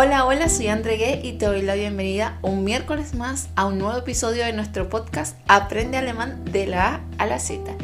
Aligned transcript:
Hola, 0.00 0.26
hola, 0.26 0.48
soy 0.48 0.68
André 0.68 1.20
y 1.24 1.32
te 1.32 1.46
doy 1.46 1.60
la 1.60 1.74
bienvenida 1.74 2.38
un 2.42 2.62
miércoles 2.62 3.16
más 3.16 3.48
a 3.56 3.66
un 3.66 3.78
nuevo 3.78 3.98
episodio 3.98 4.44
de 4.44 4.52
nuestro 4.52 4.88
podcast 4.88 5.36
Aprende 5.48 5.96
Alemán 5.96 6.44
de 6.44 6.68
la 6.68 6.86
A 6.86 7.00
a 7.18 7.26
la 7.26 7.40
Z. 7.40 7.74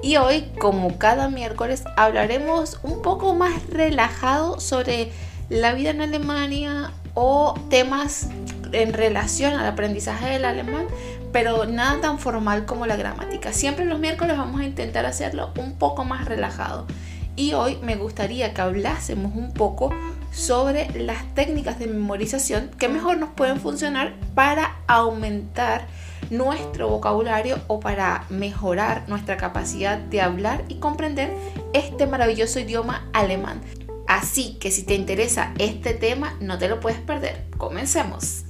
Y 0.00 0.16
hoy, 0.16 0.52
como 0.60 0.98
cada 0.98 1.28
miércoles, 1.30 1.82
hablaremos 1.96 2.78
un 2.84 3.02
poco 3.02 3.34
más 3.34 3.66
relajado 3.70 4.60
sobre 4.60 5.10
la 5.48 5.72
vida 5.72 5.90
en 5.90 6.02
Alemania 6.02 6.92
o 7.14 7.54
temas 7.70 8.28
en 8.70 8.92
relación 8.92 9.54
al 9.54 9.66
aprendizaje 9.66 10.28
del 10.28 10.44
alemán, 10.44 10.86
pero 11.32 11.66
nada 11.66 12.00
tan 12.00 12.20
formal 12.20 12.66
como 12.66 12.86
la 12.86 12.94
gramática. 12.94 13.52
Siempre 13.52 13.84
los 13.84 13.98
miércoles 13.98 14.38
vamos 14.38 14.60
a 14.60 14.64
intentar 14.64 15.06
hacerlo 15.06 15.50
un 15.58 15.72
poco 15.72 16.04
más 16.04 16.26
relajado. 16.26 16.86
Y 17.34 17.54
hoy 17.54 17.78
me 17.82 17.96
gustaría 17.96 18.54
que 18.54 18.60
hablásemos 18.60 19.34
un 19.34 19.52
poco 19.52 19.90
sobre 20.34 20.90
las 21.00 21.34
técnicas 21.34 21.78
de 21.78 21.86
memorización 21.86 22.70
que 22.78 22.88
mejor 22.88 23.18
nos 23.18 23.30
pueden 23.30 23.60
funcionar 23.60 24.14
para 24.34 24.76
aumentar 24.86 25.86
nuestro 26.30 26.88
vocabulario 26.88 27.58
o 27.68 27.80
para 27.80 28.24
mejorar 28.30 29.04
nuestra 29.08 29.36
capacidad 29.36 29.98
de 29.98 30.20
hablar 30.20 30.64
y 30.68 30.76
comprender 30.76 31.32
este 31.72 32.06
maravilloso 32.06 32.58
idioma 32.58 33.08
alemán. 33.12 33.60
Así 34.06 34.56
que 34.60 34.70
si 34.70 34.82
te 34.82 34.94
interesa 34.94 35.54
este 35.58 35.94
tema, 35.94 36.36
no 36.40 36.58
te 36.58 36.68
lo 36.68 36.80
puedes 36.80 36.98
perder. 36.98 37.44
Comencemos. 37.56 38.43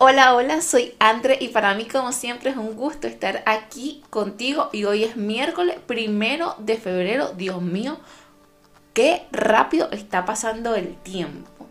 Hola, 0.00 0.36
hola, 0.36 0.60
soy 0.60 0.94
Andre 1.00 1.38
y 1.40 1.48
para 1.48 1.74
mí 1.74 1.84
como 1.84 2.12
siempre 2.12 2.50
es 2.50 2.56
un 2.56 2.76
gusto 2.76 3.08
estar 3.08 3.42
aquí 3.46 4.04
contigo 4.10 4.70
y 4.72 4.84
hoy 4.84 5.02
es 5.02 5.16
miércoles 5.16 5.74
primero 5.88 6.54
de 6.58 6.76
febrero. 6.76 7.32
Dios 7.36 7.60
mío, 7.60 7.98
qué 8.94 9.26
rápido 9.32 9.90
está 9.90 10.24
pasando 10.24 10.76
el 10.76 10.94
tiempo. 10.98 11.66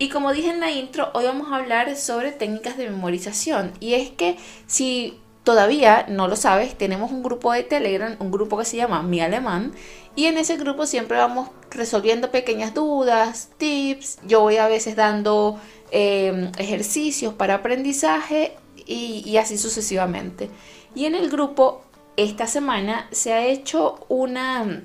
Y 0.00 0.08
como 0.08 0.32
dije 0.32 0.50
en 0.50 0.58
la 0.58 0.72
intro, 0.72 1.12
hoy 1.14 1.26
vamos 1.26 1.52
a 1.52 1.58
hablar 1.58 1.94
sobre 1.94 2.32
técnicas 2.32 2.76
de 2.76 2.90
memorización. 2.90 3.72
Y 3.78 3.94
es 3.94 4.10
que 4.10 4.36
si 4.66 5.20
todavía 5.44 6.06
no 6.08 6.26
lo 6.26 6.34
sabes, 6.34 6.76
tenemos 6.76 7.12
un 7.12 7.22
grupo 7.22 7.52
de 7.52 7.62
Telegram, 7.62 8.16
un 8.18 8.32
grupo 8.32 8.58
que 8.58 8.64
se 8.64 8.78
llama 8.78 9.04
Mi 9.04 9.20
Alemán. 9.20 9.72
Y 10.16 10.24
en 10.24 10.38
ese 10.38 10.56
grupo 10.56 10.86
siempre 10.86 11.18
vamos 11.18 11.50
resolviendo 11.70 12.32
pequeñas 12.32 12.74
dudas, 12.74 13.50
tips. 13.58 14.18
Yo 14.26 14.40
voy 14.40 14.56
a 14.56 14.66
veces 14.66 14.96
dando 14.96 15.60
Em, 15.96 16.50
ejercicios 16.58 17.34
para 17.34 17.54
aprendizaje 17.54 18.56
y, 18.84 19.36
así 19.36 19.56
sucesivamente. 19.56 20.50
Y 20.92 21.04
en 21.04 21.14
el 21.14 21.30
grupo 21.30 21.84
esta 22.16 22.48
semana 22.48 23.06
se 23.12 23.32
ha 23.32 23.46
hecho 23.46 24.04
una, 24.08 24.82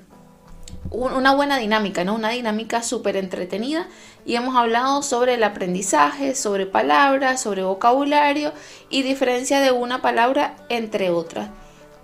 una 0.92 1.34
buena 1.34 1.58
dinámica, 1.58 2.04
¿no? 2.04 2.14
Una 2.14 2.28
dinámica 2.28 2.84
súper 2.84 3.16
entretenida 3.16 3.88
y 4.24 4.36
hemos 4.36 4.54
hablado 4.54 5.02
sobre 5.02 5.34
el 5.34 5.42
aprendizaje, 5.42 6.36
sobre 6.36 6.66
palabras, 6.66 7.40
sobre 7.40 7.64
vocabulario 7.64 8.52
y 8.88 9.02
diferencia 9.02 9.58
de 9.58 9.72
una 9.72 10.02
palabra 10.02 10.54
entre 10.68 11.10
otras. 11.10 11.50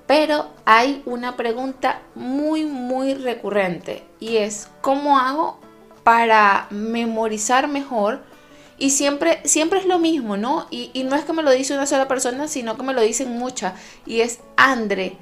Pero 0.08 0.48
hay 0.64 1.04
una 1.06 1.36
pregunta 1.36 2.02
muy, 2.16 2.64
muy 2.64 3.14
recurrente 3.14 4.04
y 4.18 4.38
es, 4.38 4.68
¿cómo 4.80 5.20
hago 5.20 5.60
para 6.02 6.66
memorizar 6.70 7.68
mejor 7.68 8.34
y 8.78 8.90
siempre, 8.90 9.40
siempre 9.44 9.78
es 9.78 9.86
lo 9.86 9.98
mismo, 9.98 10.36
¿no? 10.36 10.66
Y, 10.70 10.90
no 11.04 11.16
es 11.16 11.24
que 11.24 11.32
me 11.32 11.42
lo 11.42 11.50
dice 11.50 11.74
una 11.74 11.86
sola 11.86 12.08
persona, 12.08 12.46
sino 12.46 12.76
que 12.76 12.82
me 12.82 12.92
lo 12.92 13.00
dicen 13.00 13.38
muchas. 13.38 13.74
Y 14.04 14.20
es, 14.20 14.40
Andre, 14.56 15.16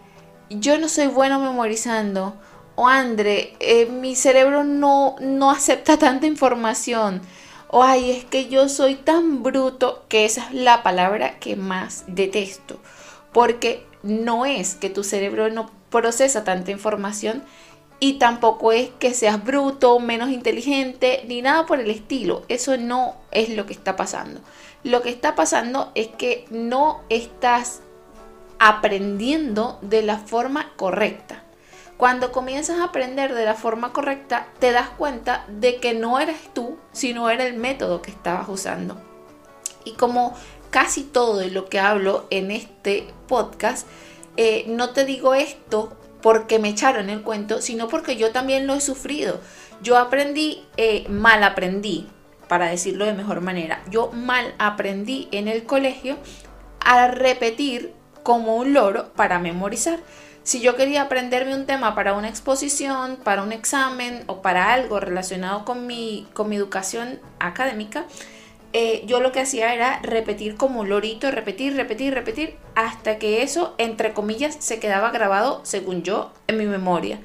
yo 0.50 0.78
no 0.78 0.88
soy 0.88 1.06
bueno 1.06 1.38
memorizando. 1.38 2.34
O 2.74 2.88
Andre, 2.88 3.54
eh, 3.60 3.86
mi 3.86 4.16
cerebro 4.16 4.64
no, 4.64 5.14
no 5.20 5.50
acepta 5.50 5.96
tanta 5.98 6.26
información. 6.26 7.22
O 7.68 7.82
ay, 7.82 8.10
es 8.10 8.24
que 8.24 8.48
yo 8.48 8.68
soy 8.68 8.96
tan 8.96 9.42
bruto 9.42 10.04
que 10.08 10.24
esa 10.24 10.48
es 10.48 10.54
la 10.54 10.82
palabra 10.82 11.38
que 11.38 11.54
más 11.54 12.04
detesto. 12.08 12.80
Porque 13.32 13.86
no 14.02 14.46
es 14.46 14.74
que 14.74 14.90
tu 14.90 15.04
cerebro 15.04 15.48
no 15.50 15.70
procesa 15.90 16.42
tanta 16.42 16.72
información, 16.72 17.44
y 18.00 18.14
tampoco 18.14 18.72
es 18.72 18.90
que 18.98 19.14
seas 19.14 19.42
bruto, 19.42 19.98
menos 19.98 20.30
inteligente, 20.30 21.24
ni 21.26 21.42
nada 21.42 21.66
por 21.66 21.80
el 21.80 21.90
estilo. 21.90 22.42
Eso 22.48 22.76
no 22.76 23.16
es 23.30 23.50
lo 23.50 23.66
que 23.66 23.72
está 23.72 23.96
pasando. 23.96 24.40
Lo 24.82 25.00
que 25.00 25.10
está 25.10 25.34
pasando 25.34 25.90
es 25.94 26.08
que 26.08 26.44
no 26.50 27.02
estás 27.08 27.80
aprendiendo 28.58 29.78
de 29.80 30.02
la 30.02 30.18
forma 30.18 30.72
correcta. 30.76 31.42
Cuando 31.96 32.32
comienzas 32.32 32.80
a 32.80 32.84
aprender 32.84 33.34
de 33.34 33.44
la 33.44 33.54
forma 33.54 33.92
correcta, 33.92 34.48
te 34.58 34.72
das 34.72 34.90
cuenta 34.90 35.44
de 35.48 35.76
que 35.76 35.94
no 35.94 36.18
eres 36.18 36.52
tú, 36.52 36.76
sino 36.92 37.30
era 37.30 37.46
el 37.46 37.54
método 37.54 38.02
que 38.02 38.10
estabas 38.10 38.48
usando. 38.48 38.96
Y 39.84 39.92
como 39.92 40.34
casi 40.70 41.04
todo 41.04 41.46
lo 41.48 41.68
que 41.68 41.78
hablo 41.78 42.26
en 42.30 42.50
este 42.50 43.06
podcast, 43.28 43.86
eh, 44.36 44.64
no 44.66 44.90
te 44.90 45.04
digo 45.04 45.34
esto 45.34 45.96
porque 46.24 46.58
me 46.58 46.70
echaron 46.70 47.10
el 47.10 47.20
cuento, 47.20 47.60
sino 47.60 47.86
porque 47.88 48.16
yo 48.16 48.32
también 48.32 48.66
lo 48.66 48.72
he 48.72 48.80
sufrido. 48.80 49.42
Yo 49.82 49.98
aprendí, 49.98 50.64
eh, 50.78 51.04
mal 51.10 51.44
aprendí, 51.44 52.08
para 52.48 52.70
decirlo 52.70 53.04
de 53.04 53.12
mejor 53.12 53.42
manera, 53.42 53.82
yo 53.90 54.10
mal 54.10 54.54
aprendí 54.58 55.28
en 55.32 55.48
el 55.48 55.64
colegio 55.64 56.16
a 56.80 57.08
repetir 57.08 57.92
como 58.22 58.56
un 58.56 58.72
loro 58.72 59.12
para 59.12 59.38
memorizar. 59.38 59.98
Si 60.44 60.62
yo 60.62 60.76
quería 60.76 61.02
aprenderme 61.02 61.54
un 61.54 61.66
tema 61.66 61.94
para 61.94 62.14
una 62.14 62.30
exposición, 62.30 63.18
para 63.22 63.42
un 63.42 63.52
examen 63.52 64.24
o 64.26 64.40
para 64.40 64.72
algo 64.72 65.00
relacionado 65.00 65.66
con 65.66 65.86
mi, 65.86 66.26
con 66.32 66.48
mi 66.48 66.56
educación 66.56 67.20
académica, 67.38 68.06
eh, 68.76 69.04
yo 69.06 69.20
lo 69.20 69.30
que 69.30 69.38
hacía 69.38 69.72
era 69.72 70.00
repetir 70.02 70.56
como 70.56 70.84
lorito, 70.84 71.30
repetir, 71.30 71.76
repetir, 71.76 72.12
repetir, 72.12 72.56
hasta 72.74 73.20
que 73.20 73.44
eso, 73.44 73.76
entre 73.78 74.12
comillas, 74.12 74.56
se 74.58 74.80
quedaba 74.80 75.12
grabado, 75.12 75.60
según 75.62 76.02
yo, 76.02 76.32
en 76.48 76.58
mi 76.58 76.66
memoria. 76.66 77.20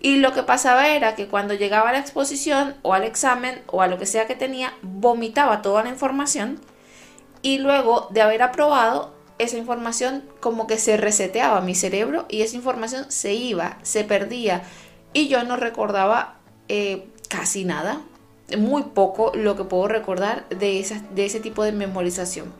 Y 0.00 0.16
lo 0.16 0.32
que 0.32 0.42
pasaba 0.42 0.88
era 0.88 1.14
que 1.14 1.28
cuando 1.28 1.54
llegaba 1.54 1.90
a 1.90 1.92
la 1.92 2.00
exposición 2.00 2.74
o 2.82 2.94
al 2.94 3.04
examen 3.04 3.62
o 3.68 3.80
a 3.80 3.86
lo 3.86 3.96
que 3.96 4.06
sea 4.06 4.26
que 4.26 4.34
tenía, 4.34 4.74
vomitaba 4.82 5.62
toda 5.62 5.84
la 5.84 5.90
información 5.90 6.60
y 7.42 7.58
luego 7.58 8.08
de 8.10 8.22
haber 8.22 8.42
aprobado, 8.42 9.14
esa 9.38 9.56
información 9.56 10.24
como 10.40 10.66
que 10.66 10.78
se 10.78 10.96
reseteaba 10.96 11.60
mi 11.60 11.76
cerebro 11.76 12.26
y 12.28 12.42
esa 12.42 12.56
información 12.56 13.08
se 13.08 13.34
iba, 13.34 13.78
se 13.82 14.02
perdía 14.02 14.64
y 15.12 15.28
yo 15.28 15.44
no 15.44 15.54
recordaba 15.54 16.38
eh, 16.66 17.06
casi 17.28 17.64
nada 17.64 18.02
muy 18.56 18.82
poco 18.82 19.32
lo 19.34 19.56
que 19.56 19.64
puedo 19.64 19.88
recordar 19.88 20.48
de, 20.48 20.86
de 21.14 21.26
ese 21.26 21.40
tipo 21.40 21.64
de 21.64 21.72
memorización. 21.72 22.52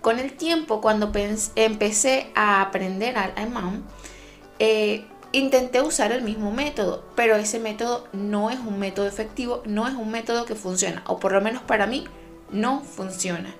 Con 0.00 0.18
el 0.20 0.32
tiempo, 0.32 0.80
cuando 0.80 1.10
empecé 1.56 2.30
a 2.34 2.62
aprender 2.62 3.18
alemán, 3.18 3.84
eh, 4.60 5.04
intenté 5.32 5.82
usar 5.82 6.12
el 6.12 6.22
mismo 6.22 6.52
método, 6.52 7.04
pero 7.16 7.34
ese 7.36 7.58
método 7.58 8.06
no 8.12 8.50
es 8.50 8.58
un 8.58 8.78
método 8.78 9.08
efectivo, 9.08 9.62
no 9.66 9.88
es 9.88 9.94
un 9.94 10.10
método 10.10 10.44
que 10.44 10.54
funciona, 10.54 11.02
o 11.06 11.18
por 11.18 11.32
lo 11.32 11.40
menos 11.40 11.62
para 11.62 11.86
mí 11.86 12.04
no 12.52 12.80
funciona. 12.80 13.54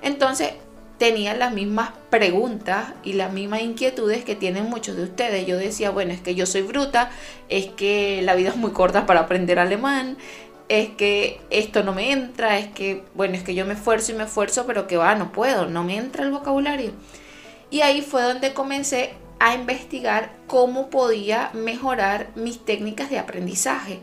Entonces 0.00 0.52
tenía 0.98 1.34
las 1.34 1.52
mismas 1.52 1.90
preguntas 2.10 2.92
y 3.02 3.14
las 3.14 3.32
mismas 3.32 3.62
inquietudes 3.62 4.22
que 4.22 4.36
tienen 4.36 4.68
muchos 4.68 4.96
de 4.96 5.04
ustedes. 5.04 5.46
Yo 5.46 5.56
decía, 5.56 5.90
bueno, 5.90 6.12
es 6.12 6.20
que 6.20 6.34
yo 6.34 6.44
soy 6.44 6.62
bruta, 6.62 7.10
es 7.48 7.66
que 7.68 8.20
la 8.22 8.34
vida 8.34 8.50
es 8.50 8.56
muy 8.56 8.72
corta 8.72 9.06
para 9.06 9.20
aprender 9.20 9.58
alemán, 9.58 10.18
es 10.70 10.88
que 10.90 11.40
esto 11.50 11.82
no 11.82 11.92
me 11.92 12.12
entra, 12.12 12.56
es 12.56 12.68
que, 12.68 13.02
bueno, 13.14 13.34
es 13.34 13.42
que 13.42 13.56
yo 13.56 13.66
me 13.66 13.74
esfuerzo 13.74 14.12
y 14.12 14.14
me 14.14 14.22
esfuerzo, 14.22 14.66
pero 14.68 14.86
que 14.86 14.96
va, 14.96 15.16
no 15.16 15.32
puedo, 15.32 15.66
no 15.66 15.82
me 15.82 15.96
entra 15.96 16.22
el 16.22 16.30
vocabulario. 16.30 16.92
Y 17.70 17.80
ahí 17.80 18.02
fue 18.02 18.22
donde 18.22 18.54
comencé 18.54 19.14
a 19.40 19.56
investigar 19.56 20.30
cómo 20.46 20.88
podía 20.88 21.50
mejorar 21.54 22.30
mis 22.36 22.64
técnicas 22.64 23.10
de 23.10 23.18
aprendizaje 23.18 23.98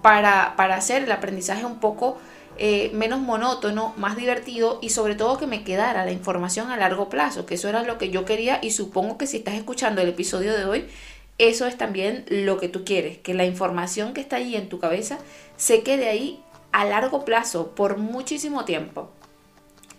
para, 0.00 0.54
para 0.56 0.76
hacer 0.76 1.02
el 1.02 1.12
aprendizaje 1.12 1.66
un 1.66 1.80
poco 1.80 2.16
eh, 2.56 2.90
menos 2.94 3.20
monótono, 3.20 3.92
más 3.98 4.16
divertido 4.16 4.78
y 4.80 4.90
sobre 4.90 5.16
todo 5.16 5.36
que 5.36 5.46
me 5.46 5.64
quedara 5.64 6.06
la 6.06 6.12
información 6.12 6.70
a 6.70 6.78
largo 6.78 7.10
plazo, 7.10 7.44
que 7.44 7.56
eso 7.56 7.68
era 7.68 7.82
lo 7.82 7.98
que 7.98 8.08
yo 8.08 8.24
quería 8.24 8.58
y 8.62 8.70
supongo 8.70 9.18
que 9.18 9.26
si 9.26 9.38
estás 9.38 9.54
escuchando 9.54 10.00
el 10.00 10.08
episodio 10.08 10.56
de 10.56 10.64
hoy 10.64 10.86
eso 11.48 11.66
es 11.66 11.78
también 11.78 12.26
lo 12.28 12.58
que 12.58 12.68
tú 12.68 12.84
quieres, 12.84 13.18
que 13.18 13.32
la 13.32 13.46
información 13.46 14.12
que 14.12 14.20
está 14.20 14.36
ahí 14.36 14.56
en 14.56 14.68
tu 14.68 14.78
cabeza 14.78 15.18
se 15.56 15.82
quede 15.82 16.08
ahí 16.08 16.42
a 16.70 16.84
largo 16.84 17.24
plazo, 17.24 17.74
por 17.74 17.96
muchísimo 17.96 18.64
tiempo. 18.64 19.10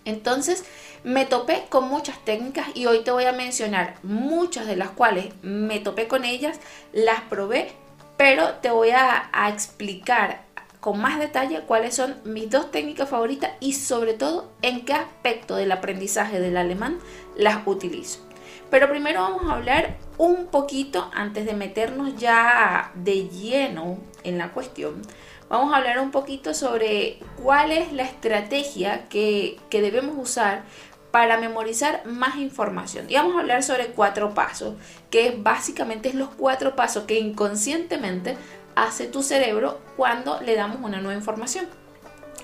Entonces 0.06 0.64
me 1.04 1.26
topé 1.26 1.64
con 1.70 1.88
muchas 1.88 2.24
técnicas 2.26 2.68
y 2.76 2.86
hoy 2.86 3.04
te 3.04 3.12
voy 3.12 3.26
a 3.26 3.34
mencionar 3.34 3.96
muchas 4.04 4.68
de 4.68 4.76
las 4.76 4.92
cuales 4.92 5.34
me 5.42 5.80
topé 5.80 6.08
con 6.08 6.26
ellas, 6.26 6.60
las 6.94 7.22
probé, 7.22 7.72
pero 8.18 8.56
te 8.62 8.70
voy 8.70 8.92
a, 8.92 9.30
a 9.34 9.50
explicar 9.50 10.44
con 10.80 11.00
más 11.00 11.20
detalle 11.20 11.62
cuáles 11.62 11.96
son 11.96 12.18
mis 12.24 12.50
dos 12.50 12.72
técnicas 12.72 13.10
favoritas 13.10 13.52
y 13.60 13.74
sobre 13.74 14.14
todo 14.14 14.52
en 14.62 14.86
qué 14.86 14.94
aspecto 14.94 15.56
del 15.56 15.72
aprendizaje 15.72 16.40
del 16.40 16.58
alemán 16.58 17.00
las 17.36 17.66
utilizo. 17.66 18.31
Pero 18.72 18.90
primero 18.90 19.22
vamos 19.22 19.52
a 19.52 19.56
hablar 19.56 19.98
un 20.18 20.48
poquito, 20.48 21.12
antes 21.14 21.46
de 21.46 21.54
meternos 21.54 22.16
ya 22.16 22.92
de 22.96 23.28
lleno 23.28 24.00
en 24.24 24.38
la 24.38 24.54
cuestión, 24.54 25.02
vamos 25.50 25.74
a 25.74 25.78
hablar 25.78 26.00
un 26.00 26.10
poquito 26.10 26.54
sobre 26.54 27.20
cuál 27.44 27.74
es 27.74 27.92
la 27.92 28.04
estrategia 28.04 29.10
que, 29.10 29.60
que 29.70 29.82
debemos 29.82 30.16
usar 30.18 30.64
para 31.12 31.38
memorizar 31.38 32.06
más 32.06 32.38
información. 32.38 33.08
Y 33.10 33.16
vamos 33.16 33.36
a 33.36 33.42
hablar 33.42 33.62
sobre 33.62 33.88
cuatro 33.88 34.34
pasos, 34.34 34.76
que 35.10 35.36
básicamente 35.38 36.08
es 36.08 36.16
los 36.16 36.30
cuatro 36.30 36.74
pasos 36.74 37.04
que 37.04 37.20
inconscientemente 37.20 38.38
hace 38.76 39.08
tu 39.08 39.22
cerebro 39.22 39.82
cuando 39.98 40.40
le 40.40 40.56
damos 40.56 40.78
una 40.82 41.02
nueva 41.02 41.20
información. 41.20 41.68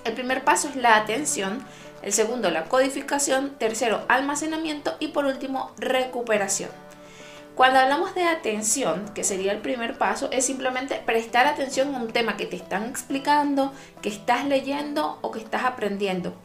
El 0.03 0.13
primer 0.13 0.43
paso 0.43 0.67
es 0.67 0.75
la 0.75 0.97
atención, 0.97 1.63
el 2.01 2.13
segundo 2.13 2.49
la 2.51 2.65
codificación, 2.65 3.55
tercero 3.57 4.05
almacenamiento 4.07 4.95
y 4.99 5.09
por 5.09 5.25
último 5.25 5.71
recuperación. 5.77 6.69
Cuando 7.57 7.79
hablamos 7.79 8.13
de 8.13 8.23
atención, 8.23 9.11
que 9.15 9.23
sería 9.23 9.51
el 9.51 9.61
primer 9.61 9.97
paso, 9.97 10.29
es 10.31 10.45
simplemente 10.45 11.01
prestar 11.03 11.47
atención 11.47 11.95
a 11.95 11.97
un 11.97 12.09
tema 12.09 12.37
que 12.37 12.45
te 12.45 12.55
están 12.55 12.85
explicando, 12.85 13.73
que 14.03 14.09
estás 14.09 14.45
leyendo 14.45 15.17
o 15.21 15.31
que 15.31 15.39
estás 15.39 15.65
aprendiendo. 15.65 16.35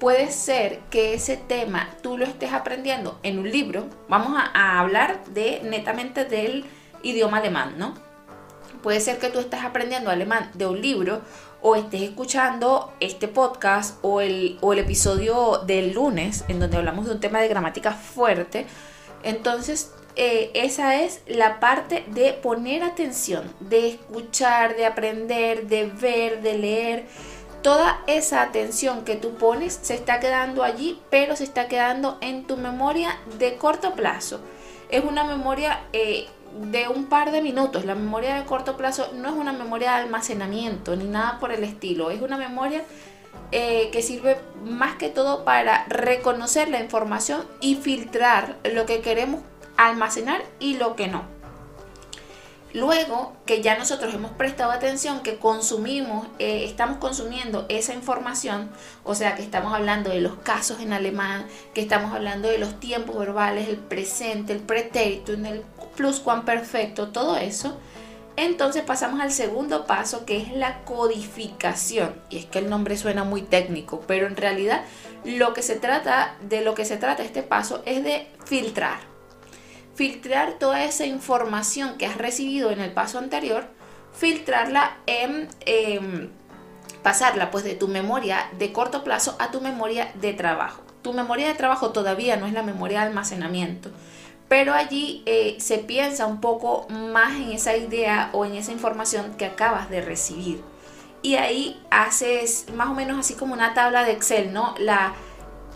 Puede 0.00 0.32
ser 0.32 0.78
que 0.90 1.12
ese 1.12 1.36
tema 1.36 1.90
tú 2.02 2.16
lo 2.16 2.24
estés 2.24 2.54
aprendiendo 2.54 3.20
en 3.22 3.40
un 3.40 3.50
libro. 3.50 3.84
Vamos 4.08 4.40
a, 4.54 4.80
hablar 4.80 5.22
de 5.26 5.60
netamente 5.64 6.24
del 6.24 6.64
idioma 7.02 7.38
alemán, 7.38 7.74
¿no? 7.76 7.92
Puede 8.82 9.00
ser 9.00 9.18
que 9.18 9.28
tú 9.28 9.40
estés 9.40 9.62
aprendiendo 9.62 10.10
alemán 10.10 10.50
de 10.54 10.66
un 10.66 10.80
libro 10.80 11.20
o 11.66 11.76
estés 11.76 12.02
escuchando 12.02 12.92
este 13.00 13.26
podcast 13.26 13.98
o 14.02 14.20
el, 14.20 14.58
o 14.60 14.74
el 14.74 14.80
episodio 14.80 15.62
del 15.66 15.94
lunes 15.94 16.44
en 16.48 16.60
donde 16.60 16.76
hablamos 16.76 17.06
de 17.06 17.12
un 17.12 17.20
tema 17.20 17.40
de 17.40 17.48
gramática 17.48 17.92
fuerte. 17.92 18.66
Entonces, 19.22 19.90
eh, 20.14 20.50
esa 20.52 21.00
es 21.00 21.22
la 21.26 21.60
parte 21.60 22.04
de 22.08 22.34
poner 22.34 22.82
atención, 22.82 23.50
de 23.60 23.88
escuchar, 23.88 24.76
de 24.76 24.84
aprender, 24.84 25.66
de 25.66 25.86
ver, 25.86 26.42
de 26.42 26.58
leer. 26.58 27.06
Toda 27.62 28.02
esa 28.06 28.42
atención 28.42 29.06
que 29.06 29.16
tú 29.16 29.36
pones 29.36 29.78
se 29.80 29.94
está 29.94 30.20
quedando 30.20 30.64
allí, 30.64 31.00
pero 31.08 31.34
se 31.34 31.44
está 31.44 31.66
quedando 31.66 32.18
en 32.20 32.46
tu 32.46 32.58
memoria 32.58 33.18
de 33.38 33.56
corto 33.56 33.94
plazo. 33.94 34.42
Es 34.90 35.02
una 35.02 35.24
memoria 35.24 35.80
eh, 35.94 36.26
de 36.54 36.88
un 36.88 37.06
par 37.06 37.32
de 37.32 37.42
minutos. 37.42 37.84
La 37.84 37.94
memoria 37.94 38.36
de 38.36 38.44
corto 38.44 38.76
plazo 38.76 39.10
no 39.14 39.28
es 39.28 39.34
una 39.34 39.52
memoria 39.52 39.92
de 39.92 40.02
almacenamiento 40.02 40.96
ni 40.96 41.04
nada 41.04 41.38
por 41.38 41.52
el 41.52 41.64
estilo. 41.64 42.10
Es 42.10 42.22
una 42.22 42.36
memoria 42.36 42.84
eh, 43.52 43.90
que 43.92 44.02
sirve 44.02 44.38
más 44.64 44.96
que 44.96 45.08
todo 45.08 45.44
para 45.44 45.84
reconocer 45.86 46.68
la 46.68 46.80
información 46.80 47.42
y 47.60 47.76
filtrar 47.76 48.56
lo 48.64 48.86
que 48.86 49.00
queremos 49.00 49.42
almacenar 49.76 50.42
y 50.58 50.76
lo 50.76 50.96
que 50.96 51.08
no. 51.08 51.33
Luego 52.74 53.32
que 53.46 53.62
ya 53.62 53.78
nosotros 53.78 54.12
hemos 54.12 54.32
prestado 54.32 54.72
atención, 54.72 55.20
que 55.20 55.36
consumimos, 55.36 56.26
eh, 56.40 56.64
estamos 56.64 56.98
consumiendo 56.98 57.66
esa 57.68 57.94
información, 57.94 58.68
o 59.04 59.14
sea 59.14 59.36
que 59.36 59.42
estamos 59.42 59.72
hablando 59.72 60.10
de 60.10 60.20
los 60.20 60.34
casos 60.38 60.80
en 60.80 60.92
alemán, 60.92 61.46
que 61.72 61.80
estamos 61.80 62.12
hablando 62.12 62.48
de 62.48 62.58
los 62.58 62.80
tiempos 62.80 63.16
verbales, 63.16 63.68
el 63.68 63.76
presente, 63.76 64.52
el 64.52 64.58
pretérito, 64.58 65.32
el 65.32 65.62
pluscuamperfecto, 65.94 67.10
todo 67.10 67.36
eso, 67.36 67.78
entonces 68.36 68.82
pasamos 68.82 69.20
al 69.20 69.30
segundo 69.30 69.86
paso 69.86 70.24
que 70.24 70.38
es 70.38 70.52
la 70.52 70.82
codificación. 70.82 72.20
Y 72.28 72.38
es 72.38 72.46
que 72.46 72.58
el 72.58 72.68
nombre 72.68 72.96
suena 72.96 73.22
muy 73.22 73.42
técnico, 73.42 74.02
pero 74.08 74.26
en 74.26 74.34
realidad 74.36 74.82
lo 75.24 75.54
que 75.54 75.62
se 75.62 75.76
trata, 75.76 76.34
de 76.40 76.62
lo 76.62 76.74
que 76.74 76.84
se 76.84 76.96
trata 76.96 77.22
este 77.22 77.44
paso 77.44 77.84
es 77.86 78.02
de 78.02 78.26
filtrar 78.44 79.13
filtrar 79.94 80.54
toda 80.58 80.84
esa 80.84 81.06
información 81.06 81.96
que 81.98 82.06
has 82.06 82.16
recibido 82.16 82.70
en 82.70 82.80
el 82.80 82.92
paso 82.92 83.18
anterior, 83.18 83.66
filtrarla 84.12 84.96
en... 85.06 85.48
Em, 85.66 86.30
pasarla 87.04 87.50
pues 87.50 87.62
de 87.64 87.74
tu 87.74 87.86
memoria 87.86 88.48
de 88.58 88.72
corto 88.72 89.04
plazo 89.04 89.36
a 89.38 89.50
tu 89.50 89.60
memoria 89.60 90.10
de 90.14 90.32
trabajo. 90.32 90.82
Tu 91.02 91.12
memoria 91.12 91.46
de 91.46 91.54
trabajo 91.54 91.90
todavía 91.90 92.36
no 92.36 92.46
es 92.46 92.54
la 92.54 92.62
memoria 92.62 93.00
de 93.00 93.06
almacenamiento, 93.08 93.90
pero 94.48 94.72
allí 94.72 95.22
eh, 95.26 95.56
se 95.60 95.78
piensa 95.78 96.26
un 96.26 96.40
poco 96.40 96.86
más 96.88 97.34
en 97.34 97.52
esa 97.52 97.76
idea 97.76 98.30
o 98.32 98.46
en 98.46 98.54
esa 98.54 98.72
información 98.72 99.34
que 99.36 99.44
acabas 99.44 99.90
de 99.90 100.00
recibir. 100.00 100.62
Y 101.20 101.36
ahí 101.36 101.80
haces 101.90 102.66
más 102.74 102.88
o 102.88 102.94
menos 102.94 103.18
así 103.18 103.34
como 103.34 103.52
una 103.52 103.74
tabla 103.74 104.04
de 104.04 104.12
Excel, 104.12 104.54
¿no? 104.54 104.74
La, 104.78 105.12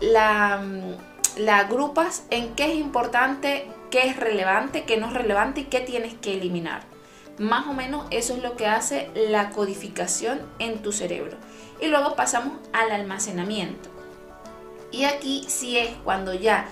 la, 0.01 0.57
mm, 0.57 1.41
la 1.41 1.59
agrupas 1.59 2.23
en 2.31 2.55
qué 2.55 2.71
es 2.71 2.75
importante 2.75 3.67
qué 3.89 4.07
es 4.07 4.17
relevante, 4.17 4.83
qué 4.83 4.97
no 4.97 5.07
es 5.07 5.13
relevante 5.13 5.61
y 5.61 5.65
qué 5.65 5.79
tienes 5.79 6.13
que 6.13 6.33
eliminar. 6.33 6.83
Más 7.37 7.67
o 7.67 7.73
menos 7.73 8.05
eso 8.11 8.35
es 8.35 8.43
lo 8.43 8.55
que 8.55 8.67
hace 8.67 9.09
la 9.15 9.49
codificación 9.51 10.41
en 10.59 10.81
tu 10.81 10.91
cerebro. 10.91 11.37
Y 11.81 11.87
luego 11.87 12.15
pasamos 12.15 12.53
al 12.73 12.91
almacenamiento. 12.91 13.89
Y 14.91 15.05
aquí 15.05 15.45
sí 15.47 15.77
es 15.77 15.89
cuando 16.03 16.33
ya 16.33 16.67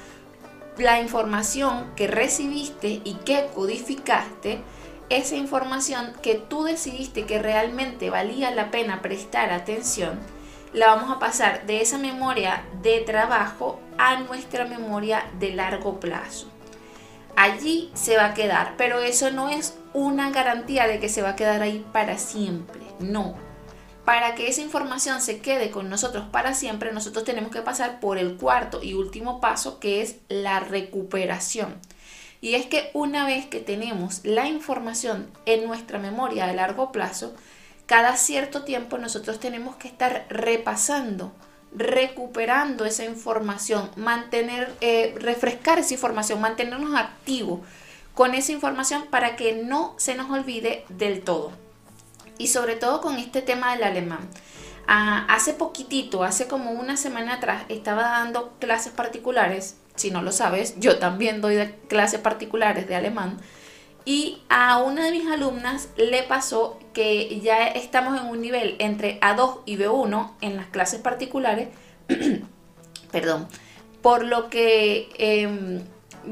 la 0.78 1.00
información 1.00 1.92
que 1.96 2.08
recibiste 2.08 3.02
y 3.04 3.14
que 3.25 3.48
codificaste, 3.56 4.60
esa 5.10 5.38
información 5.38 6.14
que 6.22 6.36
tú 6.36 6.64
decidiste 6.64 7.25
que 7.25 7.42
realmente 7.42 8.10
valía 8.10 8.52
la 8.52 8.72
pena 8.72 9.02
prestar 9.02 9.52
atención, 9.52 10.19
la 10.74 10.88
vamos 10.88 11.10
a 11.10 11.19
pasar 11.19 11.66
de 11.66 11.81
esa 11.81 11.98
memoria 11.98 12.66
de 12.81 13.00
trabajo 13.00 13.80
a 13.98 14.19
nuestra 14.19 14.66
memoria 14.66 15.25
de 15.40 15.54
largo 15.54 16.02
plazo 16.02 16.52
allí 17.38 17.92
se 17.94 18.18
va 18.18 18.25
a 18.25 18.34
quedar, 18.34 18.74
pero 18.78 19.00
eso 19.00 19.31
no 19.31 19.48
es 19.48 19.75
una 19.94 20.31
garantía 20.31 20.88
de 20.88 21.00
que 21.00 21.07
se 21.07 21.22
va 21.22 21.30
a 21.30 21.36
quedar 21.36 21.62
ahí 21.62 21.86
para 21.94 22.18
siempre, 22.18 22.81
no. 23.00 23.36
Para 24.06 24.34
que 24.36 24.48
esa 24.48 24.62
información 24.62 25.22
se 25.22 25.39
quede 25.39 25.69
con 25.69 25.88
nosotros 25.89 26.25
para 26.31 26.56
siempre, 26.56 26.92
nosotros 26.92 27.24
tenemos 27.24 27.51
que 27.51 27.62
pasar 27.62 28.00
por 28.00 28.18
el 28.18 28.38
cuarto 28.38 28.81
y 28.81 28.95
último 28.95 29.39
paso, 29.39 29.80
que 29.80 30.01
es 30.01 30.16
la 30.30 30.60
recuperación. 30.60 31.75
Y 32.42 32.56
es 32.56 32.66
que 32.66 32.89
una 32.94 33.25
vez 33.28 33.45
que 33.45 33.60
tenemos 33.60 34.22
la 34.24 34.48
información 34.48 35.30
en 35.45 35.68
nuestra 35.68 36.00
memoria 36.00 36.48
de 36.48 36.56
largo 36.56 36.92
plazo, 36.92 37.36
cada 37.86 38.18
cierto 38.18 38.63
tiempo 38.63 38.98
nosotros 38.98 39.40
tenemos 39.40 39.75
que 39.75 39.88
estar 39.88 40.25
repasando 40.30 41.33
recuperando 41.75 42.86
esa 42.86 43.06
información, 43.06 43.90
mantener, 43.96 44.74
eh, 44.81 45.16
refrescar 45.19 45.80
esa 45.80 45.94
información, 45.94 46.42
mantenernos 46.42 46.96
activos 46.96 47.62
con 48.14 48.34
esa 48.34 48.52
información 48.52 49.06
para 49.10 49.36
que 49.36 49.54
no 49.64 49.94
se 49.97 50.16
nos 50.16 50.30
olvide 50.31 50.86
del 50.90 51.21
todo. 51.21 51.52
Y 52.38 52.47
sobre 52.47 52.76
todo 52.76 53.02
con 53.02 53.18
este 53.18 53.42
tema 53.42 53.74
del 53.74 53.83
alemán. 53.83 54.28
Ah, 54.88 55.26
hace 55.30 55.54
poquitito, 55.54 56.24
hace 56.24 56.47
como 56.47 56.71
una 56.71 56.97
semana 56.97 57.36
atrás, 57.36 57.66
estaba 57.68 58.04
dando 58.04 58.54
clases 58.59 58.94
particulares. 58.94 59.76
Si 59.95 60.12
no 60.12 60.21
lo 60.21 60.31
sabes, 60.31 60.80
yo 60.80 60.97
también 60.97 61.42
doy 61.42 61.74
clases 61.90 62.21
particulares 62.21 62.88
de 62.88 62.95
alemán. 62.95 63.38
Y 64.07 64.42
a 64.47 64.78
una 64.78 65.04
de 65.04 65.11
mis 65.11 65.28
alumnas 65.28 65.90
le 65.97 66.23
pasó 66.23 66.80
que 66.94 67.42
ya 67.42 67.68
estamos 67.68 68.18
en 68.18 68.28
un 68.28 68.40
nivel 68.40 68.78
entre 68.80 69.19
A2 69.19 69.64
y 69.66 69.76
B1 69.76 70.31
en 70.40 70.56
las 70.56 70.68
clases 70.68 71.02
particulares, 71.02 71.68
perdón, 73.11 73.49
por 74.02 74.23
lo 74.23 74.49
que 74.49 75.09
em, 75.18 75.81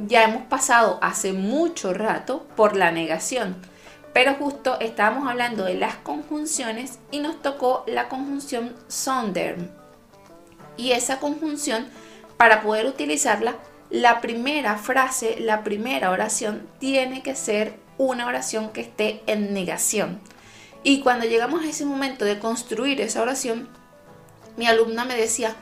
ya 0.07 0.23
hemos 0.23 0.43
pasado 0.43 0.99
hace 1.01 1.33
mucho 1.33 1.93
rato 1.93 2.45
por 2.55 2.77
la 2.77 2.91
negación. 2.91 3.57
Pero 4.13 4.35
justo 4.35 4.79
estábamos 4.79 5.27
hablando 5.27 5.65
de 5.65 5.73
las 5.73 5.95
conjunciones 5.95 6.99
y 7.11 7.19
nos 7.19 7.41
tocó 7.41 7.83
la 7.87 8.07
conjunción 8.07 8.73
sonder. 8.87 9.57
Y 10.77 10.93
esa 10.93 11.19
conjunción, 11.19 11.87
para 12.37 12.61
poder 12.61 12.85
utilizarla, 12.85 13.57
la 13.89 14.21
primera 14.21 14.77
frase, 14.77 15.37
la 15.39 15.63
primera 15.63 16.11
oración 16.11 16.67
tiene 16.79 17.21
que 17.21 17.35
ser 17.35 17.75
una 17.97 18.27
oración 18.27 18.71
que 18.71 18.81
esté 18.81 19.21
en 19.27 19.53
negación. 19.53 20.19
Y 20.83 21.01
cuando 21.01 21.25
llegamos 21.25 21.63
a 21.63 21.69
ese 21.69 21.85
momento 21.85 22.25
de 22.25 22.39
construir 22.39 23.01
esa 23.01 23.21
oración, 23.21 23.69
mi 24.57 24.67
alumna 24.67 25.05
me 25.05 25.15
decía, 25.15 25.55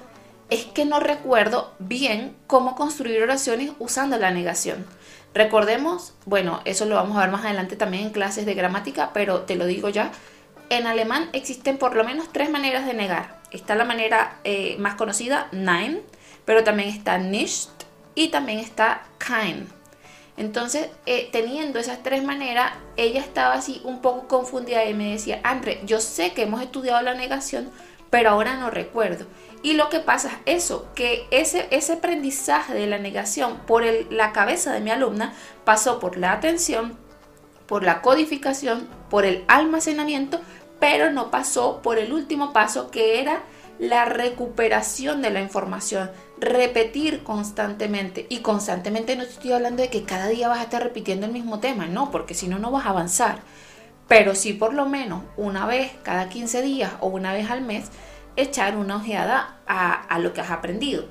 es 0.50 0.66
que 0.66 0.86
no 0.86 1.00
recuerdo 1.00 1.74
bien 1.80 2.36
cómo 2.48 2.76
construir 2.76 3.22
oraciones 3.22 3.72
usando 3.80 4.18
la 4.18 4.32
negación. 4.32 4.86
Recordemos, 5.34 6.14
bueno, 6.26 6.62
eso 6.66 6.86
lo 6.86 6.96
vamos 6.96 7.18
a 7.18 7.22
ver 7.22 7.32
más 7.32 7.44
adelante 7.44 7.76
también 7.76 8.04
en 8.04 8.12
clases 8.12 8.46
de 8.46 8.54
gramática, 8.54 9.12
pero 9.14 9.42
te 9.42 9.56
lo 9.56 9.66
digo 9.66 9.90
ya, 9.90 10.12
en 10.70 10.86
alemán 10.86 11.30
existen 11.34 11.78
por 11.78 11.96
lo 11.96 12.04
menos 12.04 12.32
tres 12.32 12.50
maneras 12.50 12.86
de 12.86 12.94
negar. 12.94 13.42
Está 13.52 13.76
la 13.76 13.86
manera 13.86 14.40
eh, 14.44 14.76
más 14.80 14.96
conocida, 14.96 15.48
nein, 15.52 16.02
pero 16.46 16.64
también 16.64 16.90
está 16.90 17.18
nicht, 17.18 17.70
y 18.16 18.30
también 18.30 18.60
está 18.60 19.04
kind. 19.20 19.68
Entonces, 20.36 20.90
eh, 21.06 21.30
teniendo 21.32 21.80
esas 21.80 22.02
tres 22.02 22.24
maneras, 22.24 22.74
ella 22.98 23.20
estaba 23.20 23.54
así 23.54 23.82
un 23.84 24.02
poco 24.02 24.28
confundida 24.28 24.86
y 24.86 24.94
me 24.94 25.12
decía, 25.12 25.40
Andre, 25.44 25.82
yo 25.86 26.00
sé 26.00 26.34
que 26.34 26.44
hemos 26.44 26.62
estudiado 26.62 27.02
la 27.04 27.14
negación, 27.14 27.70
pero 28.10 28.32
ahora 28.32 28.58
no 28.58 28.72
recuerdo. 28.72 29.26
Y 29.62 29.74
lo 29.74 29.90
que 29.90 30.00
pasa 30.00 30.40
es 30.46 30.66
eso, 30.66 30.88
que 30.96 31.28
ese, 31.32 31.68
ese 31.72 31.94
aprendizaje 31.94 32.74
de 32.74 32.88
la 32.88 32.98
negación 32.98 33.60
por 33.66 33.84
la 33.84 34.34
cabeza 34.34 34.74
de 34.74 34.82
mi 34.82 34.90
alumna 34.90 35.34
pasó 35.64 36.00
por 36.00 36.18
la 36.18 36.34
atención, 36.34 36.98
por 37.68 37.84
la 37.84 38.02
codificación, 38.02 38.90
por 39.10 39.26
el 39.26 39.46
almacenamiento, 39.48 40.42
pero 40.80 41.12
no 41.12 41.32
pasó 41.32 41.82
por 41.82 41.98
el 41.98 42.12
último 42.12 42.52
paso 42.52 42.92
que 42.92 43.22
era 43.22 43.44
la 43.80 44.06
recuperación 44.06 45.22
de 45.22 45.30
la 45.30 45.42
información, 45.42 46.12
repetir 46.40 47.24
constantemente. 47.24 48.26
Y 48.30 48.40
constantemente 48.40 49.16
no 49.16 49.24
estoy 49.24 49.52
hablando 49.52 49.82
de 49.82 49.90
que 49.90 50.04
cada 50.04 50.28
día 50.28 50.48
vas 50.48 50.60
a 50.60 50.64
estar 50.64 50.84
repitiendo 50.84 51.26
el 51.26 51.32
mismo 51.32 51.60
tema, 51.60 51.88
no, 51.88 52.12
porque 52.12 52.34
si 52.34 52.48
no, 52.48 52.60
no 52.60 52.72
vas 52.72 52.86
a 52.86 52.90
avanzar. 52.90 53.40
Pero 54.08 54.36
sí 54.36 54.54
por 54.54 54.74
lo 54.74 54.86
menos 54.86 55.24
una 55.38 55.66
vez 55.66 55.92
cada 56.04 56.30
15 56.30 56.62
días 56.62 56.92
o 57.00 57.08
una 57.08 57.34
vez 57.34 57.50
al 57.50 57.62
mes 57.62 57.90
echar 58.36 58.76
una 58.78 58.98
ojeada 58.98 59.58
a, 59.68 60.20
lo 60.20 60.34
que 60.34 60.42
has 60.42 60.52
aprendido. 60.52 61.06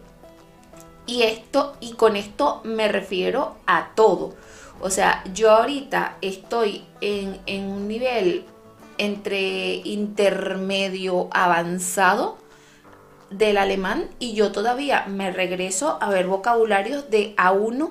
Y 1.06 1.22
esto, 1.22 1.76
y 1.80 1.94
con 1.94 2.16
esto 2.16 2.60
me 2.64 2.88
refiero 2.88 3.56
a 3.66 3.90
todo. 3.94 4.34
O 4.80 4.90
sea, 4.90 5.24
yo 5.32 5.50
ahorita 5.50 6.16
estoy 6.20 6.84
en, 7.00 7.40
en 7.46 7.64
un 7.64 7.88
nivel 7.88 8.44
entre 8.98 9.74
intermedio 9.84 11.28
avanzado 11.32 12.41
del 13.32 13.56
alemán 13.56 14.08
y 14.18 14.34
yo 14.34 14.52
todavía 14.52 15.04
me 15.06 15.30
regreso 15.30 15.98
a 16.00 16.10
ver 16.10 16.26
vocabularios 16.26 17.10
de 17.10 17.34
A1 17.36 17.90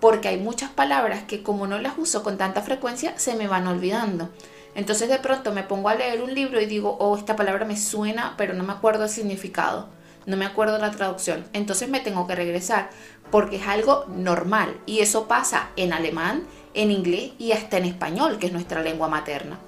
porque 0.00 0.28
hay 0.28 0.38
muchas 0.38 0.70
palabras 0.70 1.24
que 1.24 1.42
como 1.42 1.66
no 1.66 1.78
las 1.78 1.96
uso 1.96 2.22
con 2.22 2.36
tanta 2.36 2.62
frecuencia 2.62 3.18
se 3.18 3.34
me 3.34 3.48
van 3.48 3.66
olvidando. 3.66 4.28
Entonces 4.74 5.08
de 5.08 5.18
pronto 5.18 5.52
me 5.52 5.62
pongo 5.62 5.88
a 5.88 5.94
leer 5.94 6.22
un 6.22 6.34
libro 6.34 6.60
y 6.60 6.66
digo, 6.66 6.96
oh, 6.98 7.16
esta 7.16 7.36
palabra 7.36 7.64
me 7.64 7.76
suena, 7.76 8.34
pero 8.36 8.54
no 8.54 8.64
me 8.64 8.72
acuerdo 8.72 9.04
el 9.04 9.08
significado, 9.08 9.88
no 10.26 10.36
me 10.36 10.44
acuerdo 10.44 10.78
la 10.78 10.90
traducción. 10.90 11.44
Entonces 11.52 11.88
me 11.88 12.00
tengo 12.00 12.26
que 12.26 12.34
regresar 12.34 12.90
porque 13.30 13.56
es 13.56 13.66
algo 13.66 14.04
normal 14.08 14.78
y 14.84 15.00
eso 15.00 15.28
pasa 15.28 15.70
en 15.76 15.92
alemán, 15.92 16.44
en 16.74 16.90
inglés 16.90 17.32
y 17.38 17.52
hasta 17.52 17.78
en 17.78 17.84
español, 17.84 18.38
que 18.38 18.46
es 18.46 18.52
nuestra 18.52 18.82
lengua 18.82 19.08
materna. 19.08 19.58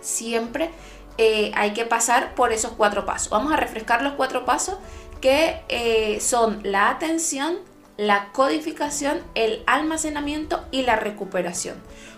Siempre 0.00 0.70
eh, 1.18 1.52
hay 1.54 1.72
que 1.72 1.84
pasar 1.84 2.34
por 2.34 2.52
esos 2.52 2.72
cuatro 2.72 3.06
pasos. 3.06 3.30
Vamos 3.30 3.52
a 3.52 3.56
refrescar 3.56 4.02
los 4.02 4.14
cuatro 4.14 4.44
pasos 4.44 4.76
que 5.20 5.60
eh, 5.68 6.20
son 6.20 6.60
la 6.62 6.90
atención, 6.90 7.58
la 7.96 8.30
codificación, 8.32 9.22
el 9.34 9.62
almacenamiento 9.66 10.64
y 10.70 10.82
la 10.82 10.96
recuperación. 10.96 11.76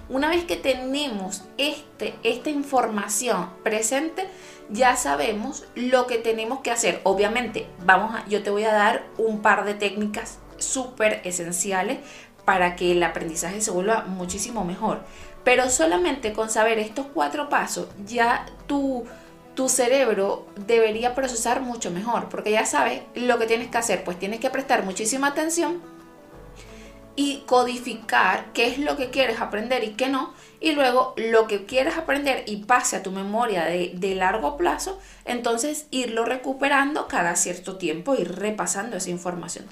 Una 0.08 0.28
vez 0.30 0.44
que 0.44 0.56
tenemos 0.56 1.44
este, 1.58 2.14
esta 2.22 2.50
información 2.50 3.50
presente, 3.62 4.26
ya 4.70 4.96
sabemos 4.96 5.64
lo 5.74 6.06
que 6.06 6.18
tenemos 6.18 6.60
que 6.60 6.70
hacer. 6.70 7.00
Obviamente, 7.04 7.66
vamos 7.84 8.14
a, 8.14 8.26
yo 8.26 8.42
te 8.42 8.50
voy 8.50 8.64
a 8.64 8.72
dar 8.72 9.04
un 9.18 9.42
par 9.42 9.64
de 9.64 9.74
técnicas 9.74 10.38
súper 10.56 11.20
esenciales 11.24 11.98
para 12.44 12.76
que 12.76 12.92
el 12.92 13.02
aprendizaje 13.02 13.60
se 13.60 13.70
vuelva 13.70 14.04
muchísimo 14.04 14.64
mejor. 14.64 15.02
Pero 15.48 15.70
solamente 15.70 16.34
con 16.34 16.50
saber 16.50 16.78
estos 16.78 17.06
cuatro 17.06 17.48
pasos, 17.48 17.88
ya 18.04 18.44
tu, 18.66 19.06
tu 19.54 19.70
cerebro 19.70 20.46
debería 20.66 21.14
procesar 21.14 21.62
mucho 21.62 21.90
mejor, 21.90 22.28
porque 22.28 22.50
ya 22.50 22.66
sabes 22.66 23.00
lo 23.14 23.38
que 23.38 23.46
tienes 23.46 23.68
que 23.68 23.78
hacer, 23.78 24.04
pues 24.04 24.18
tienes 24.18 24.40
que 24.40 24.50
prestar 24.50 24.84
muchísima 24.84 25.28
atención 25.28 25.80
y 27.16 27.44
codificar 27.46 28.52
qué 28.52 28.66
es 28.66 28.78
lo 28.78 28.98
que 28.98 29.08
quieres 29.08 29.40
aprender 29.40 29.84
y 29.84 29.94
qué 29.94 30.10
no. 30.10 30.34
Y 30.60 30.72
luego 30.72 31.14
lo 31.16 31.46
que 31.46 31.64
quieres 31.64 31.96
aprender 31.96 32.44
y 32.44 32.64
pase 32.64 32.96
a 32.96 33.02
tu 33.02 33.10
memoria 33.10 33.64
de, 33.64 33.92
de, 33.94 34.14
largo 34.16 34.58
plazo, 34.58 35.00
entonces 35.24 35.86
irlo 35.90 36.26
recuperando 36.26 37.08
cada 37.08 37.36
cierto 37.36 37.78
tiempo, 37.78 38.14
ir 38.14 38.36
repasando 38.36 38.98
esa 38.98 39.08
información. 39.08 39.64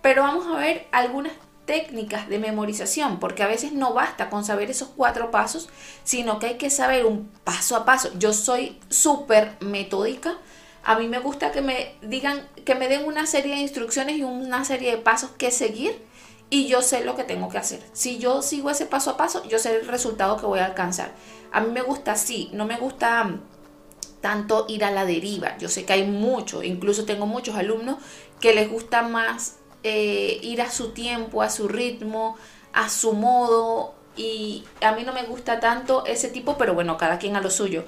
Pero 0.00 0.22
vamos 0.22 0.46
a 0.46 0.60
ver 0.60 0.86
algunas 0.92 1.32
técnicas 1.68 2.30
de 2.30 2.38
memorización, 2.38 3.20
porque 3.20 3.42
a 3.42 3.46
veces 3.46 3.72
no 3.72 3.92
basta 3.92 4.30
con 4.30 4.42
saber 4.42 4.70
esos 4.70 4.88
cuatro 4.88 5.30
pasos, 5.30 5.68
sino 6.02 6.38
que 6.38 6.46
hay 6.46 6.54
que 6.56 6.70
saber 6.70 7.04
un 7.04 7.28
paso 7.44 7.76
a 7.76 7.84
paso. 7.84 8.10
Yo 8.18 8.32
soy 8.32 8.80
súper 8.88 9.54
metódica. 9.60 10.38
A 10.82 10.98
mí 10.98 11.08
me 11.08 11.18
gusta 11.18 11.52
que 11.52 11.60
me 11.60 11.94
digan, 12.00 12.48
que 12.64 12.74
me 12.74 12.88
den 12.88 13.04
una 13.04 13.26
serie 13.26 13.54
de 13.54 13.60
instrucciones 13.60 14.16
y 14.16 14.22
una 14.22 14.64
serie 14.64 14.92
de 14.92 14.96
pasos 14.96 15.30
que 15.36 15.50
seguir 15.50 16.02
y 16.48 16.68
yo 16.68 16.80
sé 16.80 17.04
lo 17.04 17.14
que 17.14 17.24
tengo 17.24 17.50
que 17.50 17.58
hacer. 17.58 17.82
Si 17.92 18.16
yo 18.16 18.40
sigo 18.40 18.70
ese 18.70 18.86
paso 18.86 19.10
a 19.10 19.16
paso, 19.18 19.46
yo 19.46 19.58
sé 19.58 19.76
el 19.76 19.86
resultado 19.86 20.38
que 20.38 20.46
voy 20.46 20.60
a 20.60 20.64
alcanzar. 20.64 21.12
A 21.52 21.60
mí 21.60 21.70
me 21.70 21.82
gusta 21.82 22.12
así, 22.12 22.48
no 22.54 22.64
me 22.64 22.78
gusta 22.78 23.24
mm, 23.24 23.42
tanto 24.22 24.64
ir 24.70 24.86
a 24.86 24.90
la 24.90 25.04
deriva. 25.04 25.58
Yo 25.58 25.68
sé 25.68 25.84
que 25.84 25.92
hay 25.92 26.06
muchos, 26.06 26.64
incluso 26.64 27.04
tengo 27.04 27.26
muchos 27.26 27.56
alumnos 27.56 27.98
que 28.40 28.54
les 28.54 28.70
gusta 28.70 29.02
más 29.02 29.56
eh, 29.82 30.38
ir 30.42 30.62
a 30.62 30.70
su 30.70 30.90
tiempo, 30.90 31.42
a 31.42 31.50
su 31.50 31.68
ritmo, 31.68 32.36
a 32.72 32.88
su 32.88 33.12
modo. 33.12 33.94
Y 34.16 34.64
a 34.80 34.92
mí 34.92 35.04
no 35.04 35.12
me 35.12 35.22
gusta 35.24 35.60
tanto 35.60 36.04
ese 36.06 36.28
tipo, 36.28 36.58
pero 36.58 36.74
bueno, 36.74 36.96
cada 36.96 37.18
quien 37.18 37.36
a 37.36 37.40
lo 37.40 37.50
suyo. 37.50 37.84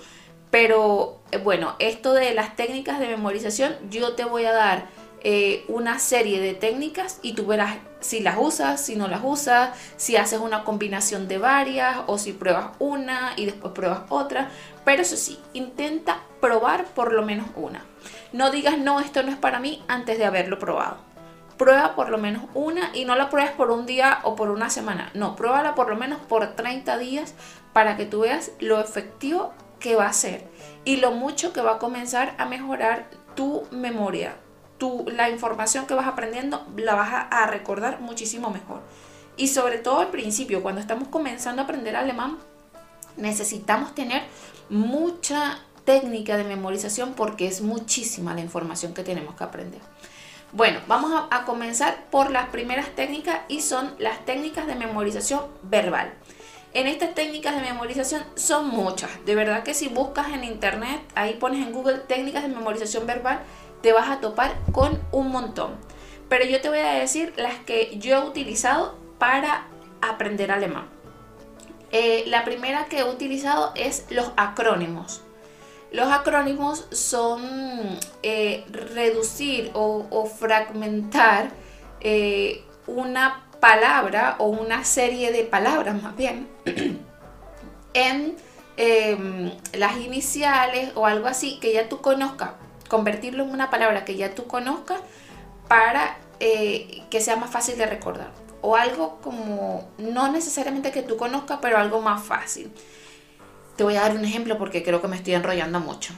Pero 0.51 1.21
eh, 1.33 1.39
bueno, 1.39 1.77
esto 1.79 2.13
de 2.13 2.35
las 2.35 2.57
técnicas 2.57 2.99
de 2.99 3.09
memorización, 3.09 3.77
yo 3.91 4.15
te 4.15 4.25
voy 4.25 4.45
a 4.45 4.53
dar 4.53 4.87
eh, 5.23 5.65
una 5.69 5.99
serie 5.99 6.41
de 6.41 6.55
técnicas 6.55 7.19
y 7.21 7.35
tú 7.35 7.45
verás 7.47 7.77
si 8.01 8.21
las 8.21 8.37
usas, 8.39 8.81
si 8.81 8.97
no 8.97 9.07
las 9.07 9.21
usas, 9.23 9.77
si 9.97 10.17
haces 10.17 10.41
una 10.41 10.65
combinación 10.65 11.29
de 11.29 11.37
varias 11.37 11.99
o 12.07 12.17
si 12.17 12.33
pruebas 12.33 12.71
una 12.79 13.35
y 13.37 13.45
después 13.45 13.75
pruebas 13.75 14.03
otra. 14.09 14.51
Pero 14.85 15.03
eso 15.03 15.17
sí, 15.17 15.39
intenta 15.53 16.23
probar 16.41 16.87
por 16.87 17.13
lo 17.13 17.23
menos 17.23 17.47
una. 17.55 17.85
No 18.33 18.51
digas, 18.51 18.79
no, 18.79 19.01
esto 19.01 19.23
no 19.23 19.31
es 19.31 19.37
para 19.37 19.61
mí 19.61 19.83
antes 19.89 20.19
de 20.19 20.25
haberlo 20.25 20.59
probado. 20.59 21.10
Prueba 21.61 21.95
por 21.95 22.09
lo 22.09 22.17
menos 22.17 22.45
una 22.55 22.91
y 22.95 23.05
no 23.05 23.17
la 23.17 23.29
pruebes 23.29 23.53
por 23.53 23.71
un 23.71 23.85
día 23.85 24.21
o 24.23 24.35
por 24.35 24.49
una 24.49 24.71
semana. 24.71 25.11
No, 25.13 25.37
pruébala 25.37 25.75
por 25.75 25.91
lo 25.91 25.97
menos 25.97 26.19
por 26.19 26.57
30 26.57 26.97
días 26.97 27.35
para 27.75 27.99
que 27.99 28.07
tú 28.07 28.21
veas 28.21 28.53
lo 28.61 28.81
efectivo 28.81 29.53
que 29.79 29.95
va 29.95 30.07
a 30.07 30.13
ser 30.15 30.49
y 30.87 30.97
lo 30.97 31.11
mucho 31.11 31.53
que 31.53 31.61
va 31.61 31.73
a 31.73 31.79
comenzar 31.79 32.35
a 32.39 32.47
mejorar 32.47 33.11
tu 33.35 33.65
memoria, 33.73 34.37
la 35.09 35.29
información 35.29 35.85
que 35.85 35.93
vas 35.93 36.07
aprendiendo 36.07 36.67
la 36.79 36.95
vas 36.95 37.27
a, 37.31 37.47
recordar 37.49 38.01
muchísimo 38.01 38.49
mejor. 38.49 38.81
Y 39.37 39.49
sobre 39.49 39.77
todo 39.77 40.01
al 40.01 40.09
principio, 40.09 40.63
cuando 40.63 40.81
estamos 40.81 41.09
comenzando 41.09 41.61
a 41.61 41.67
aprender 41.67 41.95
alemán, 41.95 42.39
necesitamos 43.19 43.95
tener 43.95 44.23
mucha 44.71 45.59
técnica 45.85 46.39
de 46.39 46.45
memorización 46.45 47.13
porque 47.13 47.47
es 47.47 47.61
muchísima 47.61 48.33
la 48.33 48.41
información 48.41 48.95
que 48.95 49.05
tenemos 49.05 49.35
que 49.35 49.45
aprender. 49.45 49.81
Bueno, 50.53 50.81
vamos 50.89 51.29
a, 51.31 51.45
comenzar 51.45 52.07
por 52.11 52.33
las 52.33 52.49
primeras 52.49 52.89
técnicas 52.97 53.41
y 53.47 53.61
son 53.61 53.95
las 53.99 54.25
técnicas 54.25 54.67
de 54.67 54.75
memorización 54.75 55.43
verbal. 55.63 56.13
En 56.75 56.89
estas 56.89 57.15
técnicas 57.15 57.55
de 57.55 57.63
memorización 57.63 58.25
son 58.35 58.69
muchas. 58.69 59.11
De 59.25 59.37
verdad 59.37 59.63
que 59.63 59.75
si 59.75 59.89
buscas 59.89 60.33
en 60.33 60.43
internet, 60.43 61.01
ahí 61.15 61.35
pones 61.35 61.65
en 61.65 61.73
Google 61.73 61.99
técnicas 61.99 62.43
de 62.43 62.49
memorización 62.49 63.07
verbal, 63.07 63.43
te 63.81 63.93
vas 63.93 64.09
a 64.11 64.21
topar 64.21 64.57
con 64.73 65.01
un 65.13 65.31
montón. 65.31 65.77
Pero 66.29 66.45
yo 66.45 66.61
te 66.61 66.69
voy 66.69 66.81
a 66.81 66.95
decir 66.95 67.33
las 67.37 67.55
que 67.61 67.97
yo 67.99 68.17
he 68.17 68.29
utilizado 68.29 68.99
para 69.19 69.69
aprender 70.03 70.51
alemán. 70.51 70.89
Eh, 71.93 72.25
la 72.27 72.45
primera 72.45 72.87
que 72.87 73.01
he 73.01 73.05
utilizado 73.05 73.73
es 73.77 74.07
los 74.11 74.33
acrónimos. 74.37 75.23
Los 75.93 76.13
acrónimos 76.13 76.87
son 76.93 77.99
eh, 78.23 78.65
reducir 78.71 79.71
o, 79.75 80.27
fragmentar 80.27 81.51
eh, 82.01 82.65
una 82.87 83.47
palabra 83.61 84.37
o 84.39 84.47
una 84.47 84.85
serie 84.85 85.33
de 85.33 85.45
palabras 85.45 86.01
más 86.03 86.17
bien 86.17 86.49
en 87.95 88.37
em, 88.77 89.53
las 89.75 89.99
iniciales 89.99 90.93
o 90.95 91.07
algo 91.07 91.27
así 91.27 91.59
que 91.61 91.73
ya 91.75 91.89
tú 91.89 92.01
conozcas 92.01 92.53
convertirlo 92.91 93.45
en 93.45 93.51
una 93.51 93.71
palabra 93.71 94.05
que 94.05 94.17
ya 94.17 94.35
tú 94.35 94.47
conozcas 94.47 95.01
para 95.69 96.19
eh, 96.41 97.05
que 97.09 97.21
sea 97.21 97.37
más 97.37 97.51
fácil 97.51 97.79
de 97.79 97.87
recordar. 97.87 98.33
O 98.61 98.77
algo 98.77 99.21
como, 99.23 99.89
no 99.97 100.31
necesariamente 100.31 100.91
que 100.91 101.03
tú 101.03 101.17
conozcas, 101.17 101.61
pero 101.63 101.79
algo 101.79 102.03
más 102.03 102.23
fácil. 102.23 102.71
Te 103.81 103.85
voy 103.85 103.97
a 103.97 104.03
dar 104.03 104.15
un 104.15 104.27
ejemplo 104.27 104.59
porque 104.59 104.83
creo 104.83 105.01
que 105.01 105.09
me 105.09 105.17
estoy 105.17 105.33
enrollando 105.33 105.81
mucho. 105.81 106.13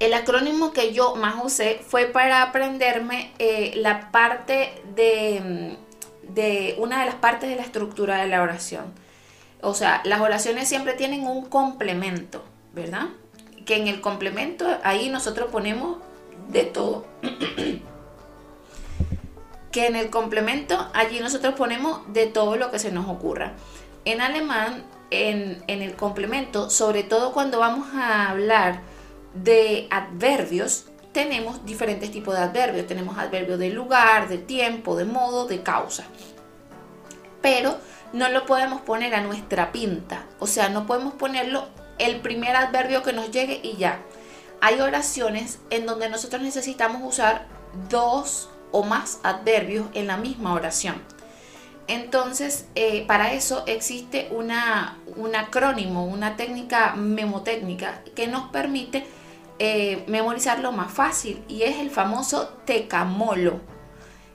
El 0.00 0.12
acrónimo 0.14 0.72
que 0.72 0.92
yo 0.92 1.14
más 1.14 1.36
usé 1.44 1.80
fue 1.86 2.06
para 2.06 2.42
aprenderme 2.42 3.30
eh, 3.38 3.74
la 3.76 4.10
parte 4.10 4.82
de, 4.96 5.76
de 6.22 6.74
una 6.78 6.98
de 6.98 7.06
las 7.06 7.14
partes 7.14 7.48
de 7.48 7.54
la 7.54 7.62
estructura 7.62 8.16
de 8.16 8.26
la 8.26 8.42
oración. 8.42 8.86
O 9.60 9.74
sea, 9.74 10.02
las 10.04 10.20
oraciones 10.20 10.66
siempre 10.66 10.94
tienen 10.94 11.28
un 11.28 11.44
complemento, 11.44 12.42
¿verdad? 12.72 13.10
que 13.64 13.76
en 13.76 13.86
el 13.86 14.00
complemento 14.00 14.66
ahí 14.82 15.08
nosotros 15.08 15.50
ponemos 15.52 15.98
de 16.48 16.64
todo. 16.64 17.06
que 19.70 19.86
en 19.86 19.94
el 19.94 20.10
complemento 20.10 20.90
allí 20.94 21.20
nosotros 21.20 21.54
ponemos 21.54 22.12
de 22.12 22.26
todo 22.26 22.56
lo 22.56 22.72
que 22.72 22.80
se 22.80 22.90
nos 22.90 23.08
ocurra. 23.08 23.52
En 24.04 24.20
alemán, 24.20 24.82
en, 25.10 25.62
el 25.66 25.94
complemento, 25.94 26.70
sobre 26.70 27.02
todo 27.02 27.32
cuando 27.32 27.58
vamos 27.58 27.88
a 27.94 28.30
hablar 28.30 28.80
de 29.34 29.88
adverbios, 29.90 30.86
tenemos 31.12 31.64
diferentes 31.64 32.10
tipos 32.10 32.34
de 32.34 32.40
adverbios. 32.42 32.86
Tenemos 32.86 33.16
adverbios 33.18 33.58
de 33.58 33.70
lugar, 33.70 34.28
de 34.28 34.38
tiempo, 34.38 34.96
de 34.96 35.04
modo, 35.04 35.46
de 35.46 35.62
causa. 35.62 36.04
Pero 37.40 37.78
no 38.12 38.28
lo 38.28 38.44
podemos 38.44 38.82
poner 38.82 39.14
a 39.14 39.22
nuestra 39.22 39.72
pinta. 39.72 40.26
O 40.40 40.46
sea, 40.46 40.68
no 40.68 40.86
podemos 40.86 41.14
ponerlo 41.14 41.68
el 41.98 42.20
primer 42.20 42.56
adverbio 42.56 43.02
que 43.02 43.12
nos 43.12 43.30
llegue 43.30 43.60
y 43.62 43.76
ya. 43.76 44.00
Hay 44.60 44.80
oraciones 44.80 45.58
en 45.70 45.86
donde 45.86 46.08
nosotros 46.08 46.42
necesitamos 46.42 47.02
usar 47.02 47.46
dos 47.88 48.48
o 48.72 48.82
más 48.82 49.20
adverbios 49.22 49.86
en 49.94 50.06
la 50.06 50.16
misma 50.16 50.52
oración. 50.54 51.02
Entonces, 51.88 52.66
eh, 52.74 53.04
para 53.06 53.32
eso 53.32 53.64
existe 53.66 54.28
una, 54.32 54.98
un 55.16 55.36
acrónimo, 55.36 56.04
una 56.04 56.36
técnica 56.36 56.94
memotécnica 56.96 58.02
que 58.16 58.26
nos 58.26 58.50
permite 58.50 59.04
eh, 59.58 60.04
memorizarlo 60.08 60.72
más 60.72 60.92
fácil 60.92 61.44
y 61.48 61.62
es 61.62 61.78
el 61.78 61.90
famoso 61.90 62.48
tecamolo. 62.64 63.60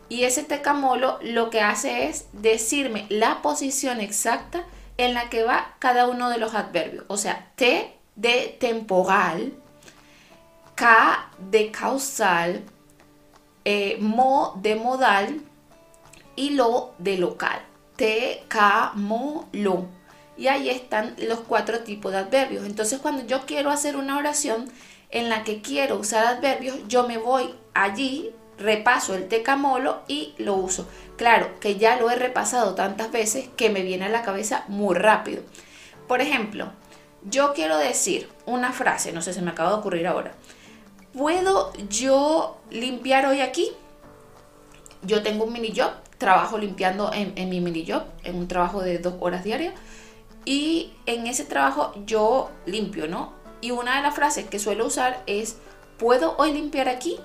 Y 0.08 0.24
ese 0.24 0.44
tecamolo 0.44 1.20
lo 1.22 1.50
que 1.50 1.62
hace 1.62 2.08
es 2.08 2.28
decirme 2.34 3.06
la 3.10 3.42
posición 3.42 4.02
exacta 4.02 4.64
en 4.98 5.14
la 5.14 5.30
que 5.30 5.44
va 5.44 5.76
cada 5.80 6.08
uno 6.08 6.30
de 6.30 6.38
los 6.38 6.54
adverbios. 6.54 7.06
O 7.08 7.18
sea, 7.18 7.52
T 7.56 7.98
de 8.16 8.58
temporal, 8.60 9.54
K 10.76 11.32
de 11.50 11.72
causal, 11.72 12.64
eh, 13.64 13.98
mo 14.00 14.58
de 14.62 14.76
modal 14.76 15.42
y 16.42 16.50
lo 16.50 16.96
de 16.98 17.20
local. 17.20 17.62
Te, 17.96 18.44
K, 18.48 18.94
mo, 18.96 19.48
lo. 19.52 19.86
Y 20.36 20.48
ahí 20.48 20.72
están 20.72 21.16
los 21.20 21.42
cuatro 21.42 21.82
tipos 21.82 22.12
de 22.12 22.18
adverbios. 22.18 22.66
Entonces 22.66 23.00
cuando 23.00 23.24
yo 23.28 23.46
quiero 23.46 23.70
hacer 23.70 23.96
una 23.96 24.18
oración 24.18 24.72
en 25.12 25.30
la 25.30 25.44
que 25.44 25.62
quiero 25.62 26.00
usar 26.00 26.26
adverbios, 26.26 26.80
yo 26.88 27.08
me 27.08 27.20
voy 27.20 27.54
allí, 27.76 28.32
repaso 28.58 29.14
el 29.14 29.28
tecamolo 29.28 30.02
y 30.08 30.34
lo 30.40 30.56
uso. 30.56 30.88
Claro 31.16 31.60
que 31.60 31.76
ya 31.76 31.98
lo 31.98 32.10
he 32.10 32.16
repasado 32.16 32.74
tantas 32.74 33.12
veces 33.12 33.48
que 33.56 33.70
me 33.70 33.84
viene 33.84 34.06
a 34.06 34.10
la 34.10 34.24
cabeza 34.24 34.66
muy 34.68 34.96
rápido. 34.96 35.44
Por 36.08 36.22
ejemplo, 36.22 36.72
yo 37.24 37.54
quiero 37.54 37.78
decir 37.78 38.28
una 38.48 38.72
frase, 38.72 39.12
no 39.12 39.22
sé, 39.22 39.32
se 39.34 39.44
me 39.44 39.52
acaba 39.52 39.70
de 39.70 39.76
ocurrir 39.76 40.08
ahora. 40.08 40.34
¿Puedo 41.14 41.72
yo 41.88 42.58
limpiar 42.72 43.28
hoy 43.28 43.42
aquí? 43.42 43.74
Yo 45.04 45.22
tengo 45.22 45.44
un 45.44 45.54
mini 45.54 45.72
job, 45.76 45.92
trabajo 46.22 46.60
limpiando 46.60 47.12
en, 47.12 47.50
mi 47.50 47.60
mini 47.60 47.84
job, 47.84 48.04
en 48.24 48.36
un 48.36 48.48
trabajo 48.48 48.82
de 48.82 49.00
dos 49.00 49.16
horas 49.20 49.44
diarias. 49.44 49.74
Y 50.46 50.94
en 51.08 51.26
ese 51.26 51.46
trabajo 51.46 51.94
yo 52.06 52.52
limpio, 52.68 53.08
¿no? 53.08 53.34
Y 53.60 53.72
una 53.72 53.98
de 53.98 54.04
las 54.04 54.14
frases 54.14 54.46
que 54.46 54.60
suelo 54.60 54.86
usar 54.86 55.24
es, 55.26 55.58
¿puedo 55.98 56.38
hoy 56.38 56.54
limpiar 56.54 56.90
aquí? 56.90 57.18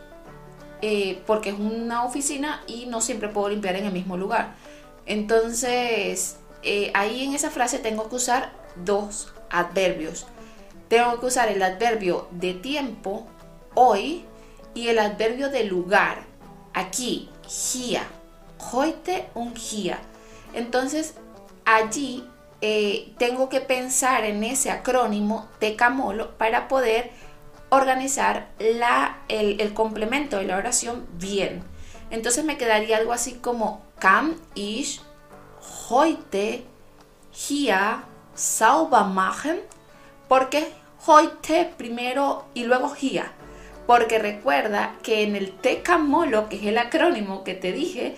Eh, 0.81 1.23
porque 1.27 1.51
es 1.51 1.59
una 1.59 2.05
oficina 2.05 2.63
y 2.67 2.87
no 2.87 3.03
siempre 3.03 3.29
puedo 3.29 3.51
limpiar 3.51 3.77
en 3.77 3.85
el 3.85 3.93
mismo 3.93 4.17
lugar. 4.17 4.55
Entonces, 5.05 6.39
eh, 6.63 6.91
ahí 6.95 7.23
en 7.23 7.35
esa 7.35 7.51
frase 7.51 7.79
tengo 7.79 8.09
que 8.09 8.17
usar 8.17 8.53
dos 8.77 9.33
adverbios. 9.51 10.27
Tengo 10.89 11.21
que 11.21 11.27
usar 11.27 11.49
el 11.49 11.63
adverbio 11.63 12.29
de 12.31 12.55
tiempo 12.55 13.27
hoy 13.75 14.25
y 14.75 14.89
el 14.89 14.99
adverbio 14.99 15.51
de 15.51 15.65
lugar, 15.65 16.25
aquí, 16.73 17.29
hier, 17.47 18.03
heute 18.73 19.29
un 19.35 19.55
hier. 19.55 19.99
Entonces, 20.53 21.15
allí 21.65 22.25
eh, 22.61 23.13
tengo 23.19 23.49
que 23.49 23.61
pensar 23.61 24.25
en 24.25 24.43
ese 24.43 24.71
acrónimo 24.71 25.49
TECAMOLO 25.59 26.37
para 26.39 26.69
poder 26.69 27.11
organizar 27.69 28.49
la, 28.59 29.19
el, 29.29 29.75
complemento 29.75 30.39
de 30.39 30.45
la 30.45 30.57
oración 30.57 31.07
bien. 31.19 31.63
Entonces 32.11 32.45
me 32.45 32.57
quedaría 32.57 32.97
algo 32.97 33.13
así 33.13 33.35
como 33.35 33.83
ich 34.55 35.01
heute 35.89 36.65
hier 37.33 37.99
sauber 38.35 39.05
machen, 39.05 39.61
porque 40.29 40.73
heute 41.07 41.73
primero 41.77 42.47
y 42.55 42.65
luego 42.65 42.95
hier 42.95 43.37
porque 43.87 44.19
recuerda 44.19 44.97
que 45.03 45.23
en 45.23 45.37
el 45.37 45.53
TECAMOLO, 45.53 46.49
que 46.49 46.57
es 46.57 46.65
el 46.65 46.79
acrónimo 46.79 47.45
que 47.45 47.55
te 47.55 47.73
dije, 47.73 48.17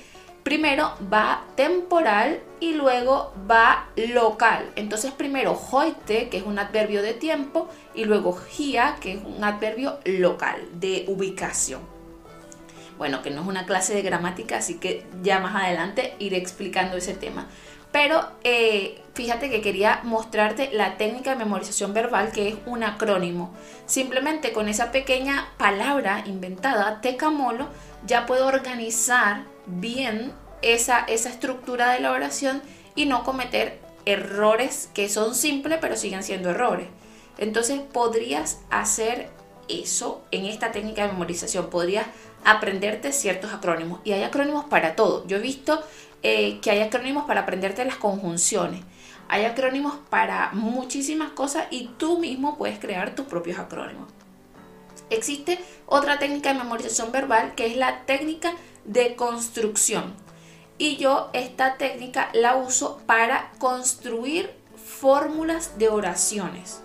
primero 0.48 0.94
va 1.12 1.44
temporal 1.56 2.40
y 2.58 2.72
luego 2.72 3.34
va 3.50 3.88
local. 3.96 4.70
Entonces 4.76 5.12
primero 5.12 5.52
heute, 5.52 6.30
que 6.30 6.38
es 6.38 6.42
un 6.42 6.58
adverbio 6.58 7.02
de 7.02 7.12
tiempo, 7.12 7.68
y 7.94 8.06
luego 8.06 8.34
HIA, 8.56 8.96
que 8.98 9.12
es 9.12 9.20
un 9.22 9.44
adverbio 9.44 9.98
local, 10.06 10.66
de 10.72 11.04
ubicación. 11.06 11.82
Bueno, 12.96 13.20
que 13.20 13.28
no 13.28 13.42
es 13.42 13.46
una 13.46 13.66
clase 13.66 13.92
de 13.92 14.00
gramática, 14.00 14.56
así 14.56 14.78
que 14.78 15.04
ya 15.22 15.38
más 15.38 15.54
adelante 15.54 16.14
iré 16.18 16.38
explicando 16.38 16.96
ese 16.96 17.12
tema. 17.12 17.46
Pero 17.92 18.26
eh, 18.42 19.02
fíjate 19.12 19.50
que 19.50 19.60
quería 19.60 20.00
mostrarte 20.02 20.70
la 20.72 20.96
técnica 20.96 21.32
de 21.32 21.44
memorización 21.44 21.92
verbal 21.92 22.32
que 22.32 22.48
es 22.48 22.54
un 22.64 22.84
acrónimo. 22.84 23.52
Simplemente 23.84 24.52
con 24.54 24.70
esa 24.70 24.92
pequeña 24.92 25.48
palabra 25.58 26.22
inventada, 26.24 27.02
tecamolo, 27.02 27.68
ya 28.06 28.24
puedo 28.24 28.46
organizar 28.46 29.42
bien 29.68 30.32
esa, 30.62 31.00
esa 31.00 31.28
estructura 31.28 31.92
de 31.92 32.00
la 32.00 32.12
oración 32.12 32.62
y 32.94 33.06
no 33.06 33.22
cometer 33.24 33.78
errores 34.04 34.88
que 34.94 35.08
son 35.08 35.34
simples 35.34 35.78
pero 35.80 35.96
siguen 35.96 36.22
siendo 36.22 36.50
errores. 36.50 36.88
Entonces 37.38 37.80
podrías 37.92 38.60
hacer 38.70 39.30
eso 39.68 40.22
en 40.30 40.46
esta 40.46 40.72
técnica 40.72 41.02
de 41.02 41.12
memorización. 41.12 41.70
Podrías 41.70 42.06
aprenderte 42.44 43.12
ciertos 43.12 43.52
acrónimos. 43.52 44.00
Y 44.04 44.12
hay 44.12 44.22
acrónimos 44.22 44.64
para 44.64 44.96
todo. 44.96 45.26
Yo 45.26 45.36
he 45.36 45.40
visto 45.40 45.82
eh, 46.22 46.58
que 46.60 46.70
hay 46.70 46.80
acrónimos 46.80 47.26
para 47.26 47.42
aprenderte 47.42 47.84
las 47.84 47.96
conjunciones. 47.96 48.82
Hay 49.28 49.44
acrónimos 49.44 49.94
para 50.08 50.50
muchísimas 50.52 51.30
cosas 51.32 51.66
y 51.70 51.90
tú 51.98 52.18
mismo 52.18 52.56
puedes 52.56 52.78
crear 52.78 53.14
tus 53.14 53.26
propios 53.26 53.58
acrónimos. 53.58 54.08
Existe 55.10 55.58
otra 55.86 56.18
técnica 56.18 56.52
de 56.52 56.58
memorización 56.58 57.12
verbal 57.12 57.54
que 57.54 57.66
es 57.66 57.76
la 57.76 58.04
técnica 58.04 58.52
de 58.88 59.14
construcción. 59.14 60.14
Y 60.78 60.96
yo 60.96 61.30
esta 61.32 61.76
técnica 61.76 62.30
la 62.32 62.56
uso 62.56 63.00
para 63.06 63.52
construir 63.58 64.50
fórmulas 64.76 65.78
de 65.78 65.88
oraciones. 65.88 66.82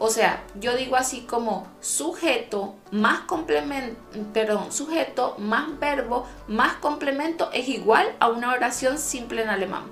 O 0.00 0.10
sea, 0.10 0.44
yo 0.60 0.76
digo 0.76 0.94
así 0.94 1.22
como 1.22 1.66
sujeto 1.80 2.76
más 2.92 3.20
complemento, 3.22 4.00
perdón, 4.32 4.70
sujeto 4.70 5.34
más 5.38 5.78
verbo 5.80 6.24
más 6.46 6.74
complemento 6.74 7.50
es 7.52 7.68
igual 7.68 8.14
a 8.20 8.28
una 8.28 8.52
oración 8.52 8.98
simple 8.98 9.42
en 9.42 9.48
alemán. 9.48 9.84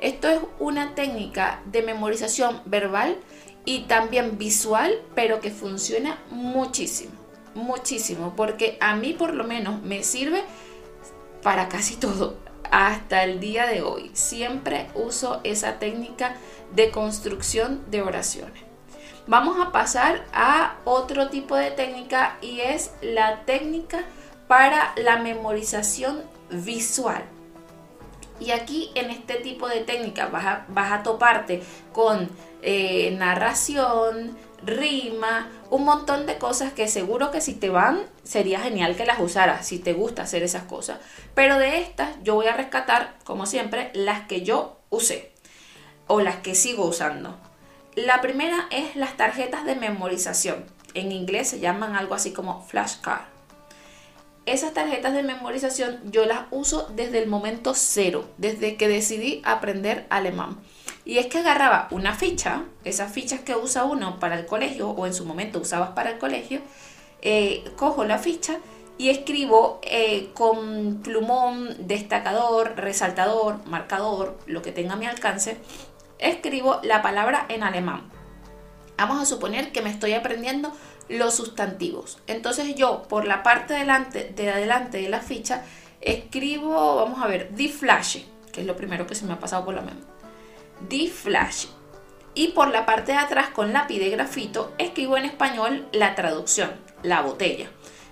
Esto 0.00 0.28
es 0.28 0.40
una 0.58 0.96
técnica 0.96 1.60
de 1.66 1.82
memorización 1.82 2.60
verbal 2.64 3.16
y 3.64 3.82
también 3.82 4.36
visual, 4.36 5.00
pero 5.14 5.40
que 5.40 5.52
funciona 5.52 6.18
muchísimo, 6.30 7.12
muchísimo, 7.54 8.34
porque 8.34 8.76
a 8.80 8.96
mí 8.96 9.12
por 9.12 9.32
lo 9.32 9.44
menos 9.44 9.80
me 9.82 10.02
sirve 10.02 10.42
para 11.42 11.68
casi 11.68 11.96
todo. 11.96 12.36
Hasta 12.70 13.24
el 13.24 13.38
día 13.38 13.66
de 13.66 13.82
hoy 13.82 14.10
siempre 14.14 14.88
uso 14.94 15.40
esa 15.44 15.78
técnica 15.78 16.36
de 16.74 16.90
construcción 16.90 17.84
de 17.90 18.02
oraciones. 18.02 18.62
Vamos 19.26 19.60
a 19.60 19.70
pasar 19.70 20.24
a 20.32 20.76
otro 20.84 21.28
tipo 21.28 21.54
de 21.54 21.70
técnica 21.70 22.38
y 22.40 22.60
es 22.60 22.92
la 23.02 23.44
técnica 23.44 24.04
para 24.48 24.92
la 24.96 25.18
memorización 25.18 26.22
visual. 26.50 27.22
Y 28.40 28.50
aquí 28.50 28.90
en 28.94 29.10
este 29.10 29.34
tipo 29.36 29.68
de 29.68 29.80
técnica 29.80 30.26
vas 30.26 30.92
a, 30.92 31.02
toparte 31.02 31.62
con 31.92 32.28
eh, 32.62 33.14
narración, 33.16 34.36
rima, 34.64 35.50
un 35.70 35.84
montón 35.84 36.26
de 36.26 36.38
cosas 36.38 36.72
que 36.72 36.88
seguro 36.88 37.30
que 37.30 37.40
si 37.40 37.54
te 37.54 37.68
van 37.68 38.00
sería 38.22 38.60
genial 38.60 38.96
que 38.96 39.06
las 39.06 39.20
usaras, 39.20 39.66
si 39.66 39.78
te 39.78 39.92
gusta 39.92 40.22
hacer 40.22 40.42
esas 40.42 40.64
cosas. 40.64 40.98
Pero 41.34 41.58
de 41.58 41.78
estas 41.78 42.10
yo 42.22 42.34
voy 42.34 42.46
a 42.46 42.56
rescatar, 42.56 43.16
como 43.24 43.46
siempre, 43.46 43.90
las 43.94 44.26
que 44.26 44.42
yo 44.42 44.78
usé 44.90 45.32
o 46.06 46.20
las 46.20 46.36
que 46.36 46.54
sigo 46.54 46.86
usando. 46.86 47.36
La 47.94 48.20
primera 48.20 48.68
es 48.70 48.96
las 48.96 49.16
tarjetas 49.16 49.64
de 49.64 49.74
memorización. 49.74 50.64
En 50.94 51.12
inglés 51.12 51.48
se 51.48 51.60
llaman 51.60 51.96
algo 51.96 52.14
así 52.14 52.32
como 52.32 52.62
flashcard. 52.62 53.32
Esas 54.44 54.74
tarjetas 54.74 55.14
de 55.14 55.22
memorización 55.22 56.00
yo 56.10 56.26
las 56.26 56.46
uso 56.50 56.90
desde 56.96 57.22
el 57.22 57.28
momento 57.28 57.74
cero, 57.74 58.28
desde 58.38 58.76
que 58.76 58.88
decidí 58.88 59.40
aprender 59.44 60.06
alemán. 60.10 60.58
Y 61.04 61.18
es 61.18 61.26
que 61.26 61.38
agarraba 61.38 61.88
una 61.90 62.14
ficha, 62.14 62.64
esas 62.84 63.12
fichas 63.12 63.40
que 63.40 63.56
usa 63.56 63.84
uno 63.84 64.20
para 64.20 64.38
el 64.38 64.46
colegio 64.46 64.90
o 64.90 65.06
en 65.06 65.14
su 65.14 65.24
momento 65.24 65.58
usabas 65.58 65.90
para 65.90 66.10
el 66.10 66.18
colegio, 66.18 66.60
eh, 67.22 67.64
cojo 67.76 68.04
la 68.04 68.18
ficha 68.18 68.58
y 68.98 69.10
escribo 69.10 69.80
eh, 69.82 70.30
con 70.34 71.00
plumón, 71.02 71.74
destacador, 71.86 72.74
resaltador, 72.76 73.64
marcador, 73.66 74.38
lo 74.46 74.62
que 74.62 74.70
tenga 74.70 74.94
a 74.94 74.96
mi 74.96 75.06
alcance, 75.06 75.56
escribo 76.18 76.80
la 76.84 77.02
palabra 77.02 77.46
en 77.48 77.64
alemán. 77.64 78.08
Vamos 78.96 79.20
a 79.20 79.26
suponer 79.26 79.72
que 79.72 79.82
me 79.82 79.90
estoy 79.90 80.12
aprendiendo 80.12 80.72
los 81.08 81.34
sustantivos. 81.34 82.18
Entonces 82.28 82.76
yo 82.76 83.02
por 83.08 83.26
la 83.26 83.42
parte 83.42 83.74
delante, 83.74 84.32
de 84.36 84.50
adelante 84.50 84.98
de 84.98 85.08
la 85.08 85.20
ficha 85.20 85.64
escribo, 86.00 86.96
vamos 86.96 87.20
a 87.20 87.26
ver, 87.26 87.54
di 87.54 87.68
flash, 87.68 88.18
que 88.52 88.60
es 88.60 88.66
lo 88.66 88.76
primero 88.76 89.06
que 89.06 89.16
se 89.16 89.24
me 89.24 89.32
ha 89.32 89.40
pasado 89.40 89.64
por 89.64 89.74
la 89.74 89.82
mente. 89.82 90.11
Di 90.88 91.08
flash. 91.08 91.66
Y 92.34 92.48
por 92.48 92.68
la 92.68 92.86
parte 92.86 93.12
de 93.12 93.18
atrás 93.18 93.50
con 93.50 93.72
lápiz 93.72 93.98
de 93.98 94.10
grafito 94.10 94.72
escribo 94.78 95.16
en 95.16 95.24
español 95.24 95.86
la 95.92 96.14
traducción, 96.14 96.70
la 97.02 97.20
botella. 97.20 97.70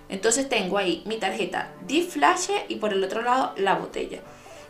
Entonces 0.09 0.47
tengo 0.49 0.77
ahí 0.77 1.03
mi 1.05 1.17
tarjeta 1.17 1.73
di 1.87 2.01
flash 2.03 2.49
y 2.67 2.75
por 2.75 2.93
el 2.93 3.03
otro 3.03 3.21
lado 3.21 3.53
la 3.57 3.75
botella. 3.75 4.21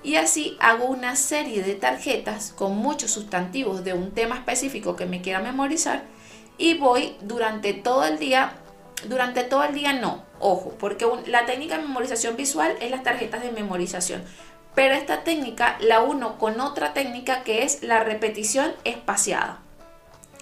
Y 0.04 0.16
así 0.16 0.58
hago 0.60 0.86
una 0.86 1.16
serie 1.16 1.64
de 1.64 1.76
tarjetas 1.76 2.54
con 2.56 2.78
muchos 2.78 3.12
sustantivos 3.12 3.84
de 3.84 3.94
un 3.94 4.12
tema 4.12 4.36
específico 4.36 4.96
que 4.96 5.06
me 5.06 5.22
quiera 5.22 5.42
memorizar 5.42 6.04
y 6.58 6.76
voy 6.76 7.16
durante 7.22 7.74
todo 7.74 8.06
el 8.06 8.20
día, 8.20 8.54
durante 9.08 9.44
todo 9.44 9.64
el 9.64 9.74
día 9.74 9.94
no, 9.94 10.24
ojo, 10.40 10.76
porque 10.80 11.08
la 11.28 11.46
técnica 11.46 11.78
de 11.78 11.84
memorización 11.84 12.36
visual 12.36 12.76
es 12.82 12.92
las 12.92 13.04
tarjetas 13.04 13.42
de 13.44 13.52
memorización, 13.52 14.24
pero 14.76 14.96
esta 14.96 15.24
técnica 15.24 15.78
la 15.80 16.02
uno 16.02 16.38
con 16.38 16.60
otra 16.60 16.94
técnica 16.94 17.44
que 17.44 17.64
es 17.64 17.84
la 17.84 18.04
repetición 18.04 18.74
espaciada. 18.84 19.60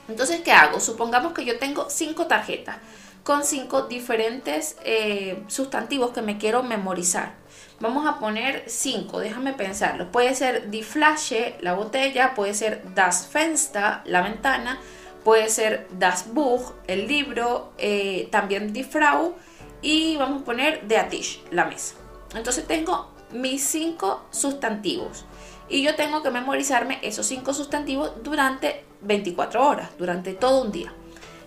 Entonces, 0.08 0.42
¿qué 0.42 0.52
hago? 0.52 0.80
Supongamos 0.80 1.34
que 1.34 1.46
yo 1.46 1.60
tengo 1.60 1.90
cinco 1.90 2.28
tarjetas 2.28 2.78
con 3.24 3.44
cinco 3.44 3.84
diferentes 3.84 4.76
eh, 4.84 5.44
sustantivos 5.48 6.12
que 6.12 6.22
me 6.22 6.38
quiero 6.38 6.64
memorizar. 6.64 7.34
Vamos 7.80 8.08
a 8.08 8.20
poner 8.20 8.64
5, 8.68 9.20
déjame 9.20 9.54
pensarlo. 9.54 10.12
Puede 10.12 10.36
ser 10.36 10.70
die 10.70 10.84
Flasche, 10.84 11.56
la 11.62 11.74
botella, 11.74 12.34
puede 12.34 12.54
ser 12.54 12.84
das 12.94 13.28
Fenster, 13.28 14.02
la 14.06 14.22
ventana, 14.22 14.80
puede 15.24 15.50
ser 15.50 15.88
das 15.92 16.34
Buch, 16.34 16.74
el 16.88 17.08
libro, 17.08 17.72
eh, 17.78 18.28
también 18.32 18.74
die 18.74 18.84
Frau 18.84 19.36
y 19.82 20.18
vamos 20.18 20.42
a 20.42 20.46
poner 20.46 20.88
der 20.88 21.08
Tisch, 21.10 21.42
la 21.52 21.66
mesa. 21.66 21.96
Entonces 22.36 22.68
tengo 22.68 23.12
mis 23.32 23.64
5 23.66 24.28
sustantivos 24.32 25.26
y 25.70 25.84
yo 25.84 25.96
tengo 25.96 26.24
que 26.24 26.32
memorizarme 26.32 27.00
esos 27.02 27.26
5 27.28 27.54
sustantivos 27.54 28.12
durante 28.24 28.84
24 29.02 29.66
horas, 29.66 29.90
durante 29.98 30.34
todo 30.34 30.64
un 30.64 30.72
día. 30.72 30.94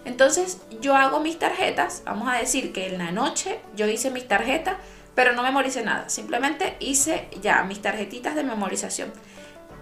Entonces 0.04 0.60
yo 0.80 0.96
hago 0.96 1.20
mis 1.20 1.38
tarjetas, 1.38 2.02
vamos 2.04 2.28
a 2.28 2.38
decir 2.38 2.72
que 2.72 2.88
en 2.88 2.98
la 2.98 3.12
noche 3.12 3.60
yo 3.76 3.86
hice 3.86 4.10
mis 4.10 4.26
tarjetas 4.26 4.76
pero 5.14 5.32
no 5.32 5.42
memoricé 5.42 5.82
nada, 5.82 6.08
simplemente 6.08 6.76
hice 6.80 7.28
ya 7.40 7.62
mis 7.64 7.82
tarjetitas 7.82 8.34
de 8.34 8.44
memorización. 8.44 9.12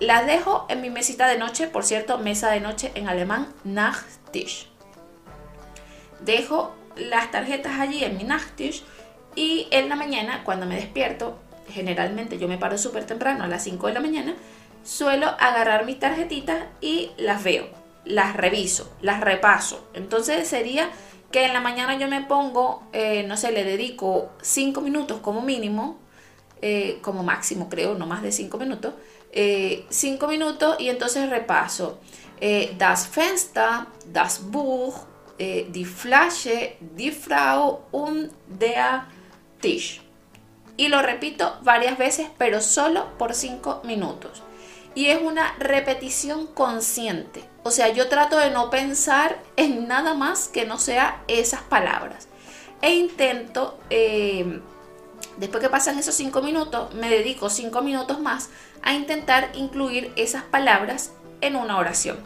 Las 0.00 0.26
dejo 0.26 0.66
en 0.68 0.80
mi 0.80 0.90
mesita 0.90 1.28
de 1.28 1.38
noche, 1.38 1.66
por 1.68 1.84
cierto, 1.84 2.18
mesa 2.18 2.50
de 2.50 2.60
noche 2.60 2.90
en 2.94 3.08
alemán, 3.08 3.52
Nachttisch. 3.64 4.68
Dejo 6.20 6.74
las 6.96 7.30
tarjetas 7.30 7.78
allí 7.78 8.02
en 8.04 8.16
mi 8.16 8.24
Nachttisch 8.24 8.82
y 9.36 9.68
en 9.70 9.88
la 9.88 9.96
mañana, 9.96 10.42
cuando 10.42 10.66
me 10.66 10.76
despierto, 10.76 11.38
generalmente 11.70 12.38
yo 12.38 12.48
me 12.48 12.58
paro 12.58 12.78
súper 12.78 13.06
temprano, 13.06 13.44
a 13.44 13.48
las 13.48 13.64
5 13.64 13.86
de 13.88 13.92
la 13.92 14.00
mañana, 14.00 14.34
suelo 14.82 15.26
agarrar 15.38 15.84
mis 15.84 15.98
tarjetitas 15.98 16.64
y 16.80 17.10
las 17.16 17.42
veo, 17.44 17.68
las 18.04 18.36
reviso, 18.36 18.92
las 19.02 19.20
repaso. 19.20 19.88
Entonces 19.94 20.48
sería 20.48 20.90
que 21.30 21.44
en 21.44 21.52
la 21.52 21.60
mañana 21.60 21.96
yo 21.96 22.08
me 22.08 22.22
pongo, 22.22 22.82
eh, 22.92 23.22
no 23.24 23.36
sé, 23.36 23.52
le 23.52 23.64
dedico 23.64 24.30
5 24.42 24.80
minutos 24.80 25.20
como 25.20 25.42
mínimo, 25.42 25.98
eh, 26.62 26.98
como 27.02 27.22
máximo 27.22 27.68
creo, 27.68 27.94
no 27.94 28.06
más 28.06 28.22
de 28.22 28.32
5 28.32 28.58
minutos, 28.58 28.94
5 29.32 29.32
eh, 29.32 30.28
minutos 30.28 30.76
y 30.80 30.88
entonces 30.88 31.30
repaso 31.30 32.00
das 32.78 33.06
Fenster, 33.06 33.86
das 34.06 34.38
Buch, 34.50 35.04
die 35.38 35.84
Flasche, 35.84 36.76
die 36.80 37.12
Frau 37.12 37.86
und 37.92 38.30
der 38.48 39.06
Tisch. 39.60 40.00
Y 40.80 40.88
lo 40.88 41.02
repito 41.02 41.58
varias 41.60 41.98
veces, 41.98 42.28
pero 42.38 42.62
solo 42.62 43.06
por 43.18 43.34
5 43.34 43.82
minutos. 43.84 44.42
Y 44.94 45.08
es 45.08 45.20
una 45.20 45.54
repetición 45.58 46.46
consciente. 46.46 47.44
O 47.64 47.70
sea, 47.70 47.88
yo 47.88 48.08
trato 48.08 48.38
de 48.38 48.50
no 48.50 48.70
pensar 48.70 49.42
en 49.56 49.88
nada 49.88 50.14
más 50.14 50.48
que 50.48 50.64
no 50.64 50.78
sea 50.78 51.22
esas 51.28 51.60
palabras. 51.60 52.28
E 52.80 52.94
intento, 52.94 53.78
eh, 53.90 54.62
después 55.36 55.62
que 55.62 55.68
pasan 55.68 55.98
esos 55.98 56.14
cinco 56.14 56.40
minutos, 56.40 56.94
me 56.94 57.10
dedico 57.10 57.50
cinco 57.50 57.82
minutos 57.82 58.18
más 58.18 58.48
a 58.80 58.94
intentar 58.94 59.50
incluir 59.52 60.14
esas 60.16 60.44
palabras 60.44 61.12
en 61.42 61.56
una 61.56 61.76
oración. 61.76 62.16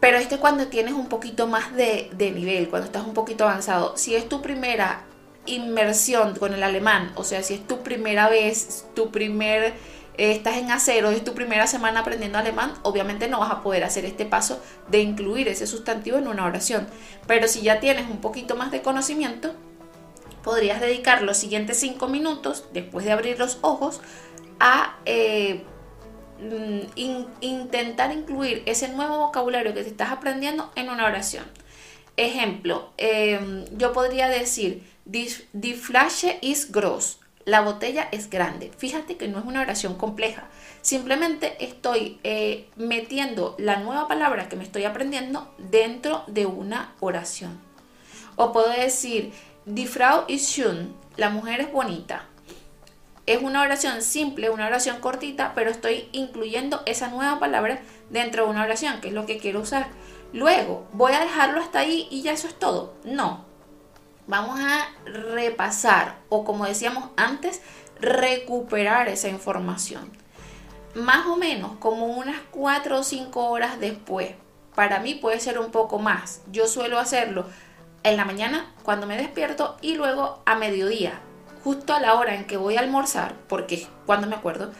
Pero 0.00 0.16
esto 0.16 0.36
es 0.36 0.40
cuando 0.40 0.68
tienes 0.68 0.94
un 0.94 1.10
poquito 1.10 1.46
más 1.46 1.74
de, 1.74 2.08
de 2.14 2.30
nivel, 2.30 2.70
cuando 2.70 2.86
estás 2.86 3.06
un 3.06 3.12
poquito 3.12 3.44
avanzado. 3.44 3.98
Si 3.98 4.14
es 4.14 4.30
tu 4.30 4.40
primera 4.40 5.04
inmersión 5.50 6.36
con 6.36 6.54
el 6.54 6.62
alemán, 6.62 7.12
o 7.14 7.24
sea, 7.24 7.42
si 7.42 7.54
es 7.54 7.66
tu 7.66 7.82
primera 7.82 8.28
vez, 8.28 8.86
tu 8.94 9.10
primer 9.10 9.74
estás 10.16 10.56
en 10.58 10.70
acero, 10.70 11.10
es 11.10 11.24
tu 11.24 11.34
primera 11.34 11.66
semana 11.66 12.00
aprendiendo 12.00 12.38
alemán, 12.38 12.74
obviamente 12.82 13.28
no 13.28 13.40
vas 13.40 13.50
a 13.50 13.62
poder 13.62 13.84
hacer 13.84 14.04
este 14.04 14.26
paso 14.26 14.60
de 14.88 15.00
incluir 15.00 15.48
ese 15.48 15.66
sustantivo 15.66 16.18
en 16.18 16.28
una 16.28 16.44
oración. 16.44 16.86
Pero 17.26 17.48
si 17.48 17.62
ya 17.62 17.80
tienes 17.80 18.10
un 18.10 18.18
poquito 18.18 18.54
más 18.54 18.70
de 18.70 18.82
conocimiento, 18.82 19.54
podrías 20.42 20.80
dedicar 20.80 21.22
los 21.22 21.36
siguientes 21.36 21.78
cinco 21.78 22.08
minutos, 22.08 22.64
después 22.72 23.06
de 23.06 23.12
abrir 23.12 23.38
los 23.38 23.58
ojos, 23.62 24.00
a 24.58 24.98
eh, 25.06 25.62
mm, 26.40 27.00
intentar 27.40 28.12
incluir 28.12 28.62
ese 28.66 28.88
nuevo 28.88 29.18
vocabulario 29.18 29.72
que 29.72 29.82
te 29.82 29.88
estás 29.88 30.10
aprendiendo 30.10 30.70
en 30.76 30.90
una 30.90 31.06
oración. 31.06 31.44
Ejemplo, 32.16 32.92
em, 32.98 33.64
yo 33.78 33.92
podría 33.94 34.28
decir, 34.28 34.82
die 35.10 35.74
Flasche 35.74 36.38
ist 36.42 36.72
groß 36.72 37.20
la 37.44 37.62
botella 37.62 38.08
es 38.12 38.30
grande. 38.30 38.70
Fíjate 38.76 39.16
que 39.16 39.28
no 39.28 39.38
es 39.38 39.44
una 39.44 39.60
oración 39.62 39.96
compleja. 39.96 40.44
Simplemente 40.82 41.56
estoy 41.64 42.18
eh, 42.22 42.68
metiendo 42.76 43.54
la 43.58 43.78
nueva 43.78 44.08
palabra 44.08 44.48
que 44.48 44.56
me 44.56 44.64
estoy 44.64 44.84
aprendiendo 44.84 45.52
dentro 45.58 46.22
de 46.26 46.46
una 46.46 46.94
oración. 47.00 47.58
O 48.36 48.52
puedo 48.52 48.70
decir, 48.70 49.32
Die 49.64 49.86
Frau 49.86 50.24
ist 50.28 50.50
schön. 50.50 50.94
La 51.16 51.30
mujer 51.30 51.60
es 51.60 51.72
bonita. 51.72 52.24
Es 53.26 53.42
una 53.42 53.62
oración 53.62 54.02
simple, 54.02 54.50
una 54.50 54.66
oración 54.66 55.00
cortita, 55.00 55.52
pero 55.54 55.70
estoy 55.70 56.08
incluyendo 56.12 56.82
esa 56.86 57.08
nueva 57.08 57.38
palabra 57.38 57.80
dentro 58.10 58.44
de 58.44 58.50
una 58.50 58.64
oración, 58.64 59.00
que 59.00 59.08
es 59.08 59.14
lo 59.14 59.26
que 59.26 59.38
quiero 59.38 59.60
usar. 59.60 59.88
Luego, 60.32 60.88
¿voy 60.92 61.12
a 61.12 61.20
dejarlo 61.20 61.60
hasta 61.60 61.80
ahí 61.80 62.08
y 62.10 62.22
ya 62.22 62.32
eso 62.32 62.48
es 62.48 62.58
todo? 62.58 62.94
No, 63.04 63.44
vamos 64.30 64.60
a 64.60 64.88
repasar 65.04 66.20
o 66.28 66.44
como 66.44 66.64
decíamos 66.64 67.10
antes, 67.16 67.60
recuperar 68.00 69.08
esa 69.08 69.28
información. 69.28 70.10
Más 70.94 71.26
o 71.26 71.36
menos 71.36 71.72
como 71.78 72.06
unas 72.06 72.40
4 72.52 73.00
o 73.00 73.02
5 73.02 73.44
horas 73.50 73.78
después. 73.80 74.34
Para 74.74 75.00
mí 75.00 75.16
puede 75.16 75.40
ser 75.40 75.58
un 75.58 75.72
poco 75.72 75.98
más. 75.98 76.42
Yo 76.50 76.68
suelo 76.68 76.98
hacerlo 76.98 77.44
en 78.04 78.16
la 78.16 78.24
mañana 78.24 78.72
cuando 78.84 79.06
me 79.06 79.16
despierto 79.16 79.76
y 79.82 79.96
luego 79.96 80.42
a 80.46 80.54
mediodía, 80.54 81.20
justo 81.64 81.92
a 81.92 82.00
la 82.00 82.14
hora 82.14 82.36
en 82.36 82.46
que 82.46 82.56
voy 82.56 82.76
a 82.76 82.80
almorzar, 82.80 83.34
porque 83.48 83.86
cuando 84.06 84.28
me 84.28 84.36
acuerdo, 84.36 84.70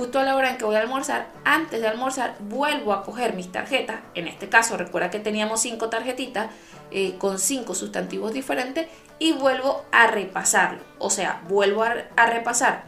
justo 0.00 0.18
a 0.18 0.24
la 0.24 0.34
hora 0.34 0.48
en 0.48 0.56
que 0.56 0.64
voy 0.64 0.76
a 0.76 0.80
almorzar, 0.80 1.26
antes 1.44 1.78
de 1.78 1.86
almorzar, 1.86 2.34
vuelvo 2.40 2.94
a 2.94 3.02
coger 3.02 3.34
mis 3.34 3.52
tarjetas. 3.52 4.00
En 4.14 4.28
este 4.28 4.48
caso, 4.48 4.78
recuerda 4.78 5.10
que 5.10 5.20
teníamos 5.20 5.60
cinco 5.60 5.90
tarjetitas 5.90 6.48
eh, 6.90 7.16
con 7.18 7.38
cinco 7.38 7.74
sustantivos 7.74 8.32
diferentes 8.32 8.86
y 9.18 9.32
vuelvo 9.32 9.84
a 9.92 10.06
repasarlo. 10.06 10.80
O 10.98 11.10
sea, 11.10 11.42
vuelvo 11.50 11.82
a, 11.82 12.24
repasar 12.24 12.84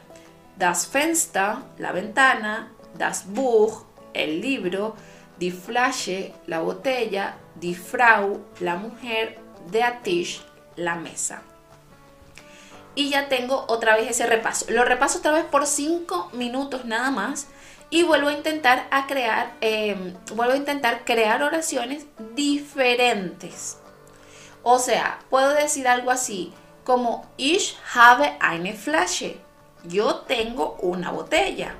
das 0.56 0.86
Fenster, 0.86 1.56
la 1.76 1.92
ventana, 1.92 2.72
das 2.96 3.26
Buch, 3.26 3.84
el 4.14 4.40
libro, 4.40 4.96
die 5.38 5.50
Flasche, 5.50 6.32
la 6.46 6.60
botella, 6.60 7.36
die 7.56 7.74
Frau, 7.74 8.40
la 8.58 8.76
mujer, 8.76 9.38
der 9.70 10.02
Tisch, 10.02 10.42
la 10.76 10.94
mesa 10.94 11.42
y 12.94 13.10
ya 13.10 13.28
tengo 13.28 13.64
otra 13.68 13.96
vez 13.96 14.10
ese 14.10 14.26
repaso. 14.26 14.66
Lo 14.68 14.84
repaso 14.84 15.18
otra 15.18 15.32
vez 15.32 15.44
por 15.44 15.66
5 15.66 16.30
minutos 16.34 16.84
nada 16.84 17.10
más 17.10 17.48
y 17.90 18.02
vuelvo 18.02 18.28
a 18.28 18.32
intentar 18.32 18.86
a 18.90 19.06
crear, 19.06 19.54
em, 19.60 20.14
vuelvo 20.34 20.54
a 20.54 20.56
intentar 20.56 21.04
crear 21.04 21.42
oraciones 21.42 22.06
diferentes. 22.34 23.78
O 24.62 24.78
sea, 24.78 25.18
puedo 25.30 25.50
decir 25.54 25.88
algo 25.88 26.10
así 26.10 26.52
como 26.84 27.30
Ich 27.36 27.76
habe 27.94 28.36
eine 28.40 28.74
Flasche. 28.74 29.38
Yo 29.84 30.16
tengo 30.20 30.76
una 30.80 31.10
botella. 31.10 31.74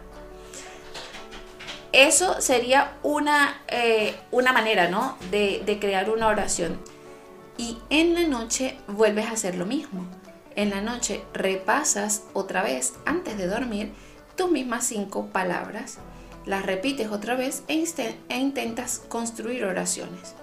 Eso 1.93 2.41
sería 2.41 2.97
una, 3.03 3.63
eh, 3.69 4.19
una 4.31 4.53
manera, 4.53 4.89
¿no? 4.89 5.17
De, 5.31 5.63
de 5.65 5.79
crear 5.79 6.09
una 6.11 6.29
oración. 6.29 6.81
Y 7.59 7.79
en 7.91 8.15
la 8.15 8.27
noche 8.27 8.79
vuelves 8.89 9.27
a 9.27 9.33
hacer 9.33 9.57
lo 9.57 9.67
mismo 9.67 10.07
en 10.57 10.71
la 10.71 10.81
noche 10.81 11.23
repasas 11.33 12.25
otra 12.33 12.63
vez 12.63 12.95
antes 13.05 13.39
de 13.39 13.47
dormir 13.47 13.93
tus 14.37 14.51
mismas 14.51 14.87
cinco 14.87 15.27
palabras, 15.27 15.99
las 16.47 16.65
repites 16.65 17.11
otra 17.11 17.35
vez 17.35 17.63
e, 17.69 17.85
e 18.29 18.39
intentas 18.39 19.03
construir 19.09 19.65
oraciones. 19.65 20.35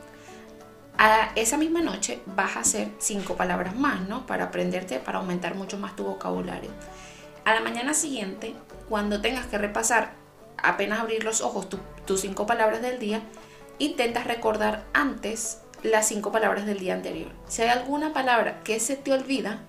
A 0.98 1.32
esa 1.36 1.58
misma 1.58 1.82
noche 1.82 2.20
vas 2.26 2.58
a 2.58 2.60
hacer 2.60 2.90
cinco 2.98 3.36
palabras 3.36 3.76
más, 3.76 4.08
¿no? 4.08 4.26
Para 4.26 4.46
aprenderte, 4.46 5.00
para 5.00 5.20
aumentar 5.20 5.56
mucho 5.56 5.78
más 5.78 5.96
tu 5.96 6.04
vocabulario. 6.04 6.72
A 7.46 7.54
la 7.54 7.62
mañana 7.62 7.94
siguiente, 7.94 8.54
cuando 8.90 9.22
tengas 9.22 9.46
que 9.46 9.58
repasar, 9.58 10.12
apenas 10.58 11.00
abrir 11.00 11.24
los 11.24 11.42
ojos, 11.42 11.68
tus 12.06 12.22
cinco 12.22 12.46
palabras 12.46 12.82
del 12.82 13.00
día, 13.00 13.22
intentas 13.78 14.28
recordar 14.28 14.86
antes 14.94 15.62
las 15.84 16.08
cinco 16.08 16.32
palabras 16.32 16.66
del 16.66 16.80
día 16.80 16.96
anterior. 16.96 17.32
Si 17.48 17.62
hay 17.62 17.70
alguna 17.70 18.12
palabra 18.12 18.62
que 18.64 18.80
se 18.82 18.98
te 18.98 19.14
olvida, 19.14 19.62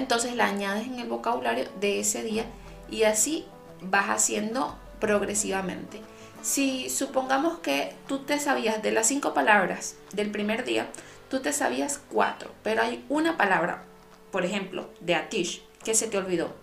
entonces 0.00 0.34
la 0.34 0.46
añades 0.46 0.86
en 0.86 0.98
el 0.98 1.08
vocabulario 1.08 1.68
de 1.78 2.00
ese 2.00 2.22
día 2.22 2.44
y 2.90 3.04
así 3.04 3.46
vas 3.80 4.08
haciendo 4.08 4.76
progresivamente. 4.98 6.00
Si 6.42 6.88
supongamos 6.90 7.58
que 7.58 7.94
tú 8.08 8.20
te 8.20 8.40
sabías 8.40 8.82
de 8.82 8.92
las 8.92 9.06
cinco 9.06 9.34
palabras 9.34 9.96
del 10.12 10.30
primer 10.30 10.64
día, 10.64 10.88
tú 11.28 11.40
te 11.40 11.52
sabías 11.52 12.00
cuatro, 12.10 12.50
pero 12.62 12.82
hay 12.82 13.04
una 13.08 13.36
palabra, 13.36 13.84
por 14.32 14.44
ejemplo, 14.44 14.88
de 15.00 15.14
Atish, 15.14 15.62
que 15.84 15.94
se 15.94 16.08
te 16.08 16.18
olvidó. 16.18 16.54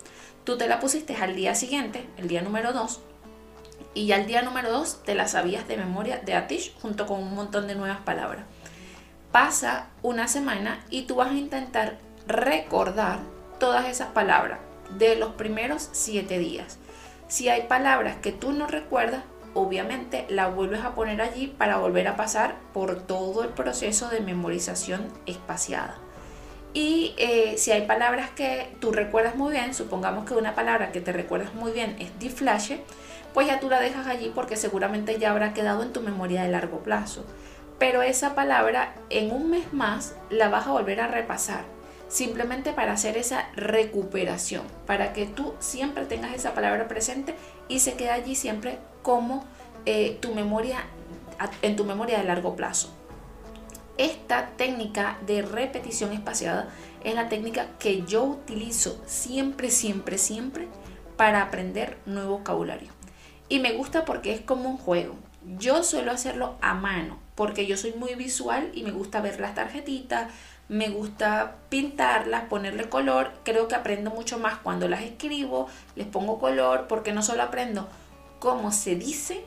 Tú 0.44 0.58
te 0.58 0.68
la 0.68 0.80
pusiste 0.80 1.16
al 1.16 1.36
día 1.36 1.56
siguiente, 1.56 2.08
el 2.18 2.28
día 2.28 2.42
número 2.42 2.74
dos, 2.74 3.02
y 3.94 4.08
ya 4.08 4.18
el 4.18 4.28
día 4.28 4.42
número 4.42 4.72
dos 4.72 5.04
te 5.04 5.16
la 5.16 5.28
sabías 5.28 5.68
de 5.68 5.78
memoria 5.78 6.20
de 6.20 6.34
Atish 6.34 6.74
junto 6.82 7.06
con 7.06 7.22
un 7.22 7.36
montón 7.36 7.68
de 7.68 7.76
nuevas 7.76 8.00
palabras. 8.02 8.46
Pasa 9.32 9.90
una 10.02 10.28
semana 10.28 10.84
y 10.90 11.04
tú 11.04 11.16
vas 11.16 11.30
a 11.32 11.36
intentar 11.36 12.00
recordar 12.28 13.20
todas 13.60 13.88
esas 13.88 14.10
palabras 14.10 14.60
de 14.98 15.16
los 15.16 15.34
primeros 15.34 15.90
siete 15.92 16.40
días. 16.40 16.78
Si 17.28 17.50
hay 17.50 17.64
palabras 17.64 18.18
que 18.18 18.32
tú 18.32 18.52
no 18.52 18.68
recuerdas, 18.68 19.24
obviamente 19.54 20.26
la 20.30 20.48
vuelves 20.48 20.84
a 20.84 20.94
poner 20.94 21.22
allí 21.22 21.48
para 21.48 21.78
volver 21.78 22.08
a 22.08 22.16
pasar 22.16 22.56
por 22.74 23.02
todo 23.02 23.44
el 23.44 23.50
proceso 23.50 24.10
de 24.10 24.22
memorización 24.22 25.08
espaciada. 25.26 25.96
Y 26.74 27.16
eh, 27.18 27.56
si 27.58 27.72
hay 27.72 27.88
palabras 27.88 28.30
que 28.30 28.76
tú 28.80 28.92
recuerdas 28.92 29.36
muy 29.36 29.54
bien, 29.54 29.74
supongamos 29.74 30.26
que 30.26 30.36
una 30.36 30.54
palabra 30.54 30.92
que 30.92 31.02
te 31.02 31.12
recuerdas 31.12 31.54
muy 31.56 31.72
bien 31.72 31.96
es 32.00 32.18
deflash, 32.20 32.74
pues 33.34 33.48
ya 33.48 33.60
tú 33.60 33.70
la 33.70 33.80
dejas 33.80 34.06
allí 34.08 34.32
porque 34.34 34.58
seguramente 34.58 35.18
ya 35.18 35.32
habrá 35.32 35.54
quedado 35.54 35.82
en 35.82 35.94
tu 35.94 36.02
memoria 36.02 36.44
de 36.44 36.50
largo 36.50 36.80
plazo. 36.80 37.26
Pero 37.80 38.02
esa 38.02 38.36
palabra 38.36 38.94
en 39.10 39.32
un 39.32 39.50
mes 39.50 39.74
más 39.74 40.16
la 40.30 40.50
vas 40.50 40.68
a 40.68 40.72
volver 40.72 41.00
a 41.02 41.08
repasar 41.08 41.77
simplemente 42.08 42.74
para 42.74 42.94
hacer 42.94 43.18
esa 43.18 43.50
recuperación, 43.56 44.64
para 44.86 45.14
que 45.14 45.26
tú 45.26 45.54
siempre 45.60 46.06
tengas 46.06 46.34
esa 46.34 46.54
palabra 46.54 46.88
presente 46.88 47.36
y 47.68 47.80
se 47.80 47.96
quede 47.96 48.12
allí 48.12 48.36
siempre 48.36 48.80
como 49.02 49.46
eh, 49.86 50.18
tu 50.22 50.34
memoria, 50.34 50.86
en 51.62 51.76
tu 51.76 51.86
memoria 51.86 52.18
de 52.20 52.24
largo 52.24 52.56
plazo. 52.56 52.94
Esta 53.98 54.52
técnica 54.58 55.18
de 55.26 55.42
repetición 55.42 56.12
espaciada 56.14 56.70
es 57.04 57.16
la 57.16 57.30
técnica 57.30 57.68
que 57.80 58.04
yo 58.04 58.24
utilizo 58.24 59.02
siempre, 59.08 59.72
siempre, 59.72 60.18
siempre 60.18 60.68
para 61.16 61.42
aprender 61.42 61.98
nuevo 62.06 62.38
vocabulario. 62.38 62.92
Y 63.50 63.60
me 63.60 63.74
gusta 63.74 64.06
porque 64.06 64.34
es 64.34 64.42
como 64.42 64.70
un 64.70 64.78
juego. 64.78 65.16
Yo 65.58 65.84
suelo 65.84 66.12
hacerlo 66.12 66.58
a 66.62 66.74
mano 66.74 67.18
porque 67.34 67.66
yo 67.66 67.78
soy 67.78 67.94
muy 67.94 68.16
visual 68.16 68.72
y 68.74 68.84
me 68.84 68.92
gusta 68.92 69.22
ver 69.22 69.40
las 69.40 69.56
tarjetitas, 69.56 70.32
me 70.70 70.90
gusta 70.90 71.56
pintarlas, 71.70 72.44
ponerle 72.46 72.90
color. 72.90 73.32
Creo 73.44 73.68
que 73.68 73.76
aprendo 73.76 74.12
mucho 74.12 74.38
más 74.38 74.58
cuando 74.58 74.88
las 74.88 75.02
escribo, 75.02 75.68
les 75.96 76.08
pongo 76.08 76.40
color, 76.40 76.88
porque 76.88 77.14
no 77.14 77.22
solo 77.22 77.44
aprendo 77.44 77.88
cómo 78.40 78.72
se 78.72 78.96
dice, 78.96 79.46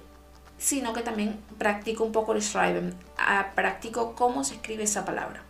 sino 0.58 0.92
que 0.92 1.02
también 1.02 1.40
practico 1.58 2.04
un 2.04 2.12
poco 2.12 2.32
el 2.32 2.42
schreiben, 2.42 2.94
ah, 3.18 3.52
practico 3.54 4.14
cómo 4.14 4.44
se 4.44 4.54
escribe 4.54 4.84
esa 4.84 5.04
palabra. 5.04 5.42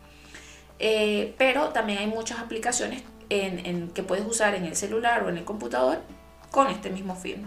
Eh, 0.78 1.34
pero 1.36 1.70
también 1.70 1.98
hay 1.98 2.06
muchas 2.06 2.38
aplicaciones 2.38 3.02
en, 3.28 3.90
que 3.90 4.02
puedes 4.02 4.26
usar 4.26 4.54
en 4.54 4.64
el 4.64 4.76
celular 4.76 5.22
o 5.22 5.28
en 5.28 5.38
el 5.38 5.44
computador 5.44 6.00
con 6.50 6.68
este 6.68 6.90
mismo 6.90 7.14
fin. 7.14 7.44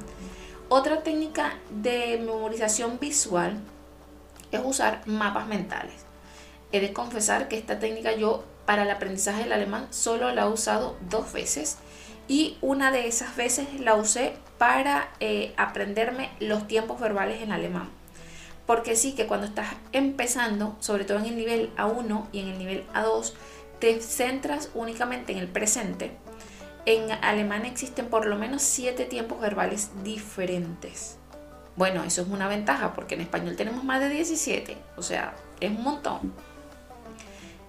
Otra 0.69 1.03
técnica 1.03 1.57
de 1.69 2.17
memorización 2.19 2.99
visual 2.99 3.59
es 4.51 4.61
usar 4.63 5.01
mapas 5.05 5.47
mentales. 5.47 6.02
He 6.73 6.81
de 6.81 6.91
confesar 6.91 7.47
que 7.47 7.57
esta 7.57 7.77
técnica 7.77 8.13
yo 8.13 8.43
para 8.65 8.81
el 8.81 8.89
aprendizaje 8.89 9.43
del 9.43 9.53
alemán 9.53 9.87
solo 9.91 10.31
la 10.31 10.41
he 10.41 10.49
usado 10.49 10.97
dos 11.07 11.31
veces 11.31 11.77
y 12.27 12.57
una 12.61 12.91
de 12.91 13.07
esas 13.07 13.35
veces 13.35 13.79
la 13.79 13.93
usé 13.93 14.33
para 14.57 15.11
eh, 15.19 15.53
aprenderme 15.55 16.31
los 16.39 16.67
tiempos 16.67 16.99
verbales 16.99 17.43
en 17.43 17.51
alemán. 17.51 17.89
Porque 18.65 18.95
sí 18.95 19.13
que 19.13 19.27
cuando 19.27 19.45
estás 19.45 19.67
empezando, 19.91 20.75
sobre 20.79 21.05
todo 21.05 21.19
en 21.19 21.25
el 21.25 21.35
nivel 21.35 21.75
A1 21.75 22.25
y 22.31 22.39
en 22.39 22.47
el 22.47 22.57
nivel 22.57 22.85
A2, 22.95 23.33
te 23.77 24.01
centras 24.01 24.71
únicamente 24.73 25.31
en 25.31 25.37
el 25.37 25.47
presente. 25.47 26.17
En 26.87 27.11
alemán 27.11 27.65
existen 27.65 28.07
por 28.07 28.25
lo 28.25 28.35
menos 28.35 28.63
siete 28.63 29.05
tiempos 29.05 29.39
verbales 29.39 29.91
diferentes. 30.03 31.17
Bueno, 31.75 32.03
eso 32.03 32.23
es 32.23 32.29
una 32.29 32.47
ventaja 32.47 32.93
porque 32.95 33.13
en 33.13 33.21
español 33.21 33.55
tenemos 33.55 33.83
más 33.83 33.99
de 33.99 34.09
17, 34.09 34.75
o 34.97 35.03
sea, 35.03 35.35
es 35.59 35.69
un 35.69 35.83
montón. 35.83 36.33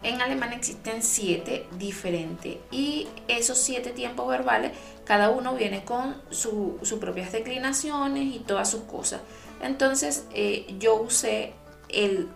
En 0.05 0.21
alemán 0.21 0.53
existen 0.53 1.03
siete 1.03 1.67
diferentes 1.79 2.59
y 2.71 3.09
esos 3.27 3.57
siete 3.57 3.91
tiempos 3.91 4.29
verbales, 4.29 4.73
cada 5.05 5.31
uno 5.31 5.55
viene 5.55 5.83
con 5.83 6.21
sus 6.29 6.93
propias 7.01 7.33
declinaciones 7.33 8.35
y 8.35 8.41
todas 8.41 8.71
sus 8.71 8.83
cosas. 8.83 9.23
Entonces 9.63 10.27
eh, 10.35 10.67
yo 10.79 10.97
usé 10.97 11.55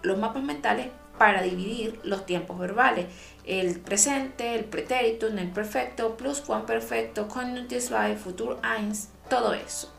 los 0.02 0.16
mapas 0.16 0.42
mentales 0.42 0.86
para 1.18 1.42
dividir 1.42 2.00
los 2.04 2.24
tiempos 2.24 2.58
verbales. 2.58 3.06
El 3.44 3.78
presente, 3.80 4.54
el 4.54 4.64
pretérito, 4.64 5.26
el 5.26 5.50
perfecto, 5.50 6.16
plus 6.16 6.40
perfecto, 6.66 7.28
conjunctive 7.28 8.16
futuro 8.16 8.58
eins, 8.62 9.10
todo 9.28 9.52
eso. 9.52 9.92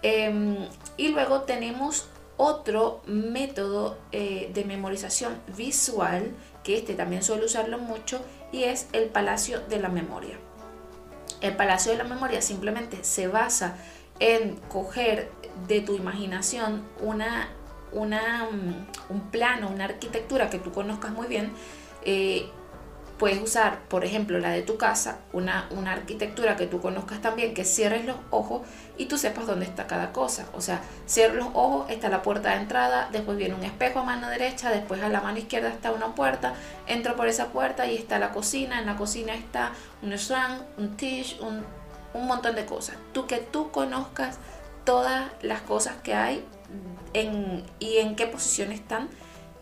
Em, 0.00 0.56
y 0.96 1.08
luego 1.08 1.42
tenemos 1.42 2.08
otro 2.38 3.02
método 3.06 3.98
eh, 4.12 4.50
de 4.54 4.64
memorización 4.64 5.38
visual 5.56 6.32
que 6.68 6.76
este 6.76 6.92
también 6.92 7.22
suele 7.22 7.46
usarlo 7.46 7.78
mucho, 7.78 8.22
y 8.52 8.64
es 8.64 8.88
el 8.92 9.04
Palacio 9.04 9.60
de 9.70 9.80
la 9.80 9.88
Memoria. 9.88 10.36
El 11.40 11.56
Palacio 11.56 11.92
de 11.92 11.96
la 11.96 12.04
Memoria 12.04 12.42
simplemente 12.42 13.04
se 13.04 13.26
basa 13.26 13.78
en 14.20 14.56
coger 14.68 15.30
de 15.66 15.80
tu 15.80 15.96
imaginación 15.96 16.84
una, 17.00 17.48
una, 17.90 18.50
mm, 18.52 19.12
un 19.14 19.30
plano, 19.30 19.70
una 19.70 19.86
arquitectura 19.86 20.50
que 20.50 20.58
tú 20.58 20.70
conozcas 20.70 21.10
muy 21.10 21.26
bien 21.26 21.54
eh, 22.04 22.50
Puedes 23.18 23.42
usar, 23.42 23.80
por 23.88 24.04
ejemplo, 24.04 24.38
la 24.38 24.50
de 24.50 24.62
tu 24.62 24.78
casa, 24.78 25.18
una, 25.32 25.66
una 25.70 25.92
arquitectura 25.92 26.56
que 26.56 26.68
tú 26.68 26.80
conozcas 26.80 27.20
también, 27.20 27.52
que 27.52 27.64
cierres 27.64 28.04
los 28.04 28.16
ojos 28.30 28.62
y 28.96 29.06
tú 29.06 29.18
sepas 29.18 29.46
dónde 29.46 29.66
está 29.66 29.88
cada 29.88 30.12
cosa. 30.12 30.46
O 30.54 30.60
sea, 30.60 30.80
cierres 31.06 31.36
los 31.36 31.48
ojos, 31.54 31.90
está 31.90 32.08
la 32.10 32.22
puerta 32.22 32.50
de 32.50 32.56
entrada, 32.58 33.08
después 33.10 33.36
viene 33.36 33.56
un 33.56 33.64
espejo 33.64 33.98
a 33.98 34.04
mano 34.04 34.28
derecha, 34.28 34.70
después 34.70 35.02
a 35.02 35.08
la 35.08 35.20
mano 35.20 35.38
izquierda 35.38 35.68
está 35.68 35.90
una 35.90 36.14
puerta, 36.14 36.54
entro 36.86 37.16
por 37.16 37.26
esa 37.26 37.46
puerta 37.48 37.86
y 37.86 37.96
está 37.96 38.20
la 38.20 38.30
cocina, 38.30 38.78
en 38.78 38.86
la 38.86 38.96
cocina 38.96 39.34
está 39.34 39.72
un 40.00 40.16
schrank, 40.16 40.62
un 40.78 40.96
tish, 40.96 41.40
un, 41.40 41.64
un 42.14 42.26
montón 42.26 42.54
de 42.54 42.66
cosas. 42.66 42.96
Tú 43.12 43.26
que 43.26 43.38
tú 43.38 43.72
conozcas 43.72 44.38
todas 44.84 45.28
las 45.42 45.60
cosas 45.62 45.96
que 46.04 46.14
hay 46.14 46.44
en, 47.14 47.64
y 47.80 47.96
en 47.96 48.14
qué 48.14 48.28
posición 48.28 48.70
están 48.70 49.08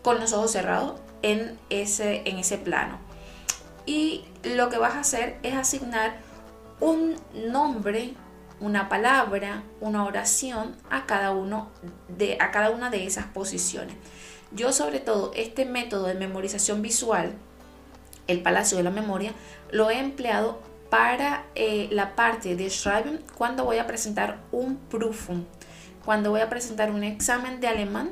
con 0.03 0.19
los 0.19 0.31
ojos 0.33 0.51
cerrados 0.51 0.99
en 1.23 1.57
ese, 1.69 2.21
en 2.25 2.37
ese 2.37 2.59
plano 2.59 3.06
y 3.87 4.25
lo 4.43 4.69
que 4.69 4.77
vas 4.77 4.93
a 4.93 4.99
hacer 4.99 5.39
es 5.41 5.55
asignar 5.55 6.17
un 6.79 7.15
nombre, 7.33 8.13
una 8.59 8.89
palabra, 8.89 9.63
una 9.81 10.05
oración 10.05 10.75
a 10.91 11.07
cada, 11.07 11.31
uno 11.31 11.69
de, 12.09 12.37
a 12.39 12.51
cada 12.51 12.69
una 12.69 12.91
de 12.91 13.07
esas 13.07 13.25
posiciones. 13.25 13.95
Yo 14.51 14.71
sobre 14.71 14.99
todo 14.99 15.31
este 15.35 15.65
método 15.65 16.05
de 16.05 16.13
memorización 16.13 16.81
visual, 16.81 17.33
el 18.27 18.41
Palacio 18.41 18.77
de 18.77 18.83
la 18.83 18.91
Memoria, 18.91 19.31
lo 19.71 19.89
he 19.89 19.99
empleado 19.99 20.59
para 20.89 21.45
eh, 21.55 21.87
la 21.91 22.15
parte 22.15 22.55
de 22.55 22.69
Schreiben 22.69 23.23
cuando 23.37 23.63
voy 23.65 23.77
a 23.77 23.87
presentar 23.87 24.39
un 24.51 24.77
Prüfung, 24.77 25.43
cuando 26.05 26.29
voy 26.29 26.41
a 26.41 26.49
presentar 26.49 26.91
un 26.91 27.03
examen 27.03 27.59
de 27.59 27.67
alemán 27.67 28.11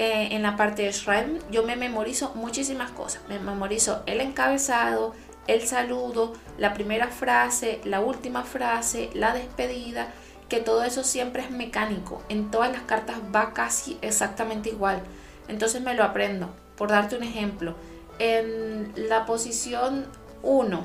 eh, 0.00 0.34
en 0.34 0.42
la 0.42 0.56
parte 0.56 0.80
de 0.80 0.94
Schreiben, 0.94 1.40
yo 1.50 1.62
me 1.62 1.76
memorizo 1.76 2.32
muchísimas 2.34 2.90
cosas. 2.90 3.20
Me 3.28 3.38
memorizo 3.38 4.02
el 4.06 4.22
encabezado, 4.22 5.12
el 5.46 5.66
saludo, 5.66 6.32
la 6.56 6.72
primera 6.72 7.08
frase, 7.08 7.82
la 7.84 8.00
última 8.00 8.44
frase, 8.44 9.10
la 9.12 9.34
despedida, 9.34 10.08
que 10.48 10.60
todo 10.60 10.84
eso 10.84 11.04
siempre 11.04 11.42
es 11.42 11.50
mecánico. 11.50 12.22
En 12.30 12.50
todas 12.50 12.72
las 12.72 12.80
cartas 12.84 13.18
va 13.34 13.52
casi 13.52 13.98
exactamente 14.00 14.70
igual. 14.70 15.02
Entonces 15.48 15.82
me 15.82 15.92
lo 15.92 16.02
aprendo. 16.02 16.48
Por 16.78 16.88
darte 16.88 17.16
un 17.16 17.22
ejemplo, 17.22 17.74
en 18.18 18.94
la 18.96 19.26
posición 19.26 20.06
1 20.42 20.82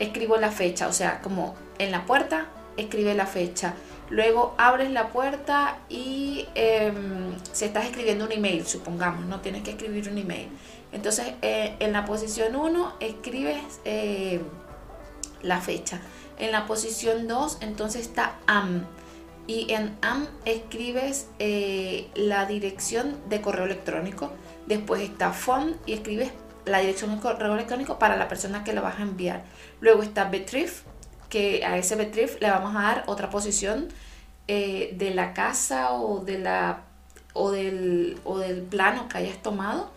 escribo 0.00 0.36
la 0.36 0.50
fecha, 0.50 0.88
o 0.88 0.92
sea, 0.92 1.20
como 1.20 1.54
en 1.78 1.92
la 1.92 2.06
puerta 2.06 2.48
escribe 2.76 3.14
la 3.14 3.26
fecha 3.26 3.74
Luego 4.10 4.54
abres 4.56 4.90
la 4.90 5.08
puerta 5.08 5.78
y 5.88 6.46
em, 6.54 7.34
si 7.52 7.66
estás 7.66 7.84
escribiendo 7.84 8.24
un 8.24 8.32
email, 8.32 8.66
supongamos, 8.66 9.26
no 9.26 9.40
tienes 9.40 9.62
que 9.62 9.72
escribir 9.72 10.08
un 10.08 10.18
email. 10.18 10.48
Entonces 10.92 11.34
eh, 11.42 11.76
en 11.80 11.92
la 11.92 12.04
posición 12.06 12.56
1 12.56 12.94
escribes 13.00 13.80
eh, 13.84 14.40
la 15.42 15.60
fecha. 15.60 16.00
En 16.38 16.52
la 16.52 16.66
posición 16.66 17.28
2 17.28 17.58
entonces 17.60 18.02
está 18.02 18.36
AM. 18.46 18.86
Y 19.46 19.72
en 19.72 19.96
AM 20.02 20.26
escribes 20.44 21.28
eh, 21.38 22.08
la 22.14 22.46
dirección 22.46 23.16
de 23.28 23.40
correo 23.40 23.64
electrónico. 23.64 24.32
Después 24.66 25.02
está 25.02 25.32
phone 25.32 25.76
y 25.86 25.94
escribes 25.94 26.32
la 26.64 26.80
dirección 26.80 27.14
de 27.14 27.20
correo 27.20 27.54
electrónico 27.54 27.98
para 27.98 28.16
la 28.16 28.28
persona 28.28 28.62
que 28.64 28.72
la 28.72 28.80
vas 28.80 28.98
a 28.98 29.02
enviar. 29.02 29.44
Luego 29.80 30.02
está 30.02 30.24
Betrif, 30.24 30.82
que 31.28 31.64
a 31.64 31.76
ese 31.76 31.96
Betrif 31.96 32.40
le 32.40 32.50
vamos 32.50 32.74
a 32.76 32.82
dar 32.82 33.04
otra 33.06 33.30
posición 33.30 33.88
eh, 34.46 34.94
de 34.96 35.14
la 35.14 35.34
casa 35.34 35.92
o, 35.92 36.20
de 36.24 36.38
la, 36.38 36.82
o, 37.32 37.50
del, 37.50 38.18
o 38.24 38.38
del 38.38 38.62
plano 38.62 39.08
que 39.08 39.18
hayas 39.18 39.42
tomado. 39.42 39.90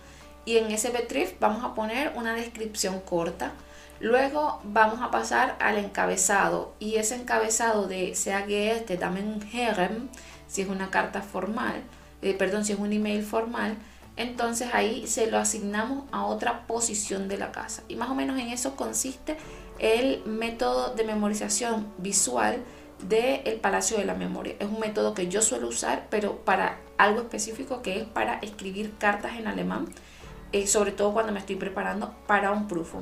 Y 0.46 0.58
en 0.58 0.72
ese 0.72 0.90
Betrif 0.90 1.40
vamos 1.40 1.64
a 1.64 1.74
poner 1.74 2.14
una 2.16 2.34
descripción 2.34 3.00
corta. 3.00 3.54
Luego 4.00 4.60
vamos 4.64 5.00
a 5.02 5.12
pasar 5.12 5.56
al 5.60 5.78
encabezado 5.78 6.74
y 6.80 6.96
ese 6.96 7.16
encabezado 7.16 7.88
de 7.88 8.16
sea 8.16 8.48
que 8.48 8.72
este 8.72 8.98
también 8.98 9.40
Herem, 9.54 10.10
si 10.48 10.64
es 10.64 10.70
una 10.70 10.90
carta 10.90 11.22
formal, 11.22 11.84
eh, 12.24 12.34
perdón, 12.34 12.66
si 12.66 12.74
es 12.74 12.80
un 12.80 12.92
email 12.92 13.24
formal, 13.24 13.78
entonces 14.18 14.70
ahí 14.74 15.08
se 15.08 15.30
lo 15.30 15.38
asignamos 15.38 16.06
a 16.12 16.26
otra 16.26 16.66
posición 16.66 17.28
de 17.28 17.38
la 17.38 17.52
casa. 17.52 17.84
Y 17.88 17.96
más 17.96 18.10
o 18.10 18.16
menos 18.16 18.40
en 18.40 18.50
eso 18.50 18.76
consiste 18.76 19.38
el 19.82 20.24
método 20.26 20.94
de 20.94 21.04
memorización 21.04 21.92
visual 21.98 22.64
del 23.10 23.56
Palacio 23.56 23.98
de 23.98 24.06
la 24.06 24.14
Memoria. 24.14 24.56
Es 24.60 24.68
un 24.68 24.80
método 24.80 25.16
que 25.16 25.28
yo 25.28 25.42
suelo 25.42 25.68
usar, 25.68 26.06
pero 26.12 26.38
para 26.38 26.80
algo 26.98 27.22
específico 27.22 27.82
que 27.82 27.98
es 27.98 28.06
para 28.06 28.36
escribir 28.36 28.94
cartas 29.00 29.38
en 29.38 29.48
alemán, 29.48 29.88
eh, 30.52 30.68
sobre 30.68 30.92
todo 30.92 31.14
cuando 31.14 31.32
me 31.32 31.40
estoy 31.40 31.56
preparando 31.56 32.14
para 32.28 32.52
un 32.52 32.68
prufo. 32.68 33.02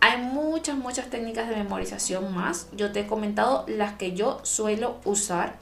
Hay 0.00 0.18
muchas, 0.18 0.76
muchas 0.78 1.10
técnicas 1.10 1.48
de 1.48 1.56
memorización 1.56 2.34
más. 2.34 2.68
Yo 2.72 2.90
te 2.90 3.00
he 3.00 3.06
comentado 3.06 3.66
las 3.68 3.94
que 3.94 4.12
yo 4.12 4.40
suelo 4.44 5.00
usar. 5.04 5.56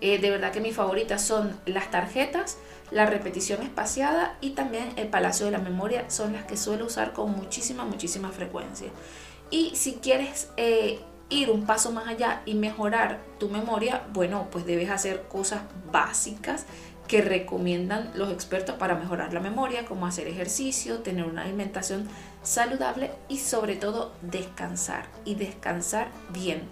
Eh, 0.00 0.18
de 0.18 0.30
verdad 0.30 0.52
que 0.52 0.60
mis 0.60 0.76
favoritas 0.76 1.22
son 1.22 1.58
las 1.66 1.90
tarjetas, 1.90 2.58
la 2.90 3.06
repetición 3.06 3.62
espaciada 3.62 4.36
y 4.40 4.50
también 4.50 4.92
el 4.96 5.08
Palacio 5.08 5.46
de 5.46 5.52
la 5.52 5.58
Memoria 5.58 6.08
son 6.10 6.32
las 6.32 6.44
que 6.44 6.56
suelo 6.56 6.86
usar 6.86 7.12
con 7.12 7.32
muchísima, 7.32 7.84
muchísima 7.84 8.30
frecuencia. 8.30 8.88
Y 9.50 9.74
si 9.76 9.94
quieres 9.94 10.48
eh, 10.56 11.00
ir 11.28 11.50
un 11.50 11.66
paso 11.66 11.92
más 11.92 12.06
allá 12.08 12.42
y 12.44 12.54
mejorar 12.54 13.20
tu 13.38 13.48
memoria, 13.48 14.06
bueno, 14.12 14.48
pues 14.50 14.66
debes 14.66 14.90
hacer 14.90 15.22
cosas 15.28 15.62
básicas 15.90 16.66
que 17.08 17.20
recomiendan 17.20 18.10
los 18.14 18.32
expertos 18.32 18.76
para 18.76 18.94
mejorar 18.94 19.34
la 19.34 19.40
memoria, 19.40 19.84
como 19.84 20.06
hacer 20.06 20.26
ejercicio, 20.26 21.00
tener 21.00 21.26
una 21.26 21.42
alimentación 21.42 22.08
saludable 22.42 23.10
y 23.28 23.38
sobre 23.38 23.76
todo 23.76 24.12
descansar 24.22 25.06
y 25.24 25.34
descansar 25.34 26.08
bien. 26.32 26.62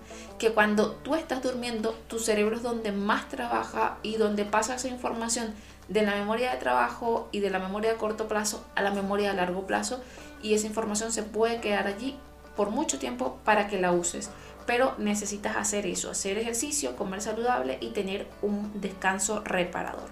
Que 0.43 0.51
cuando 0.51 0.91
tú 1.05 1.15
estás 1.15 1.41
durmiendo, 1.41 1.93
tu 2.09 2.19
cerebro 2.19 2.57
es 2.57 2.65
donde 2.65 2.91
más 2.91 3.29
trabaja 3.29 3.99
y 4.03 4.17
donde 4.17 4.45
pasa 4.45 4.75
esa 4.75 4.89
información 4.89 5.55
de 5.87 6.03
la 6.03 6.17
memoria 6.17 6.51
de 6.51 6.57
trabajo 6.57 7.29
y 7.31 7.39
de 7.39 7.49
la 7.49 7.61
memoria 7.61 7.93
a 7.93 7.97
corto 7.97 8.27
plazo 8.27 8.65
a 8.75 8.83
la 8.83 8.91
memoria 8.91 9.31
a 9.31 9.35
largo 9.35 9.69
plazo 9.69 10.03
y 10.43 10.55
esa 10.55 10.67
información 10.67 11.13
se 11.13 11.23
puede 11.23 11.61
quedar 11.61 11.87
allí 11.87 12.17
por 12.57 12.71
mucho 12.71 12.99
tiempo 12.99 13.39
para 13.45 13.69
que 13.69 13.81
la 13.81 13.93
uses. 13.93 14.31
Pero 14.67 14.97
necesitas 14.99 15.57
hacer 15.57 15.87
eso, 15.87 16.11
hacer 16.11 16.39
ejercicio, 16.39 16.97
comer 16.97 17.23
saludable 17.23 17.79
y 17.81 17.91
tener 17.91 18.27
un 18.43 18.81
descanso 18.81 19.43
reparador. 19.45 20.11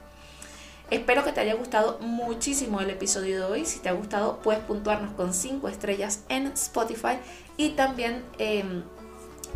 Espero 0.92 1.24
que 1.24 1.32
te 1.32 1.40
haya 1.40 1.54
gustado 1.54 1.98
muchísimo 1.98 2.80
el 2.80 2.90
episodio 2.90 3.38
de 3.38 3.52
hoy. 3.52 3.64
Si 3.64 3.80
te 3.80 3.88
ha 3.88 3.94
gustado, 3.94 4.38
puedes 4.42 4.62
puntuarnos 4.62 5.12
con 5.14 5.34
5 5.34 5.68
estrellas 5.68 6.22
en 6.28 6.46
Spotify 6.52 7.18
y 7.56 7.70
también 7.70 8.22
em, 8.38 8.84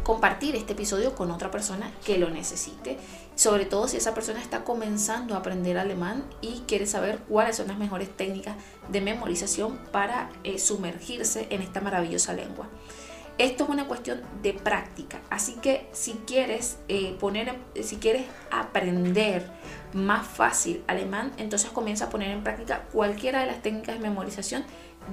compartir 0.04 0.54
este 0.54 0.74
episodio 0.74 1.14
con 1.14 1.30
otra 1.30 1.50
persona 1.50 1.90
que 2.04 2.18
lo 2.18 2.30
necesite. 2.30 2.98
Sobre 3.34 3.64
todo 3.64 3.88
si 3.88 3.96
esa 3.96 4.14
persona 4.14 4.40
está 4.40 4.62
comenzando 4.62 5.34
a 5.34 5.38
aprender 5.38 5.76
alemán 5.78 6.24
y 6.40 6.62
quiere 6.68 6.86
saber 6.86 7.18
cuáles 7.28 7.56
son 7.56 7.66
las 7.68 7.78
mejores 7.78 8.14
técnicas 8.16 8.56
de 8.90 9.00
memorización 9.00 9.78
para 9.90 10.30
eh, 10.44 10.58
sumergirse 10.58 11.48
en 11.50 11.62
esta 11.62 11.80
maravillosa 11.80 12.34
lengua. 12.34 12.68
Esto 13.36 13.64
es 13.64 13.70
una 13.70 13.88
cuestión 13.88 14.22
de 14.42 14.52
práctica, 14.52 15.20
así 15.28 15.54
que 15.54 15.88
si 15.90 16.12
quieres 16.24 16.78
eh, 16.86 17.16
poner, 17.18 17.58
si 17.82 17.96
quieres 17.96 18.26
aprender 18.52 19.50
más 19.92 20.24
fácil 20.24 20.84
alemán, 20.86 21.32
entonces 21.36 21.70
comienza 21.70 22.04
a 22.04 22.10
poner 22.10 22.30
en 22.30 22.44
práctica 22.44 22.84
cualquiera 22.92 23.40
de 23.40 23.46
las 23.46 23.60
técnicas 23.60 23.96
de 23.96 24.02
memorización 24.02 24.64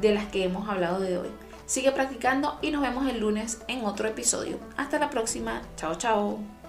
de 0.02 0.14
las 0.14 0.28
que 0.28 0.44
hemos 0.44 0.70
hablado 0.70 1.00
de 1.00 1.18
hoy. 1.18 1.30
Sigue 1.72 1.94
practicando 1.94 2.60
y 2.62 2.70
nos 2.70 2.82
vemos 2.82 3.08
el 3.08 3.22
lunes 3.22 3.62
en 3.70 3.86
otro 3.86 4.06
episodio. 4.10 4.60
Hasta 4.76 5.00
la 5.00 5.10
próxima. 5.10 5.62
Chao, 5.78 5.96
chao. 5.96 6.61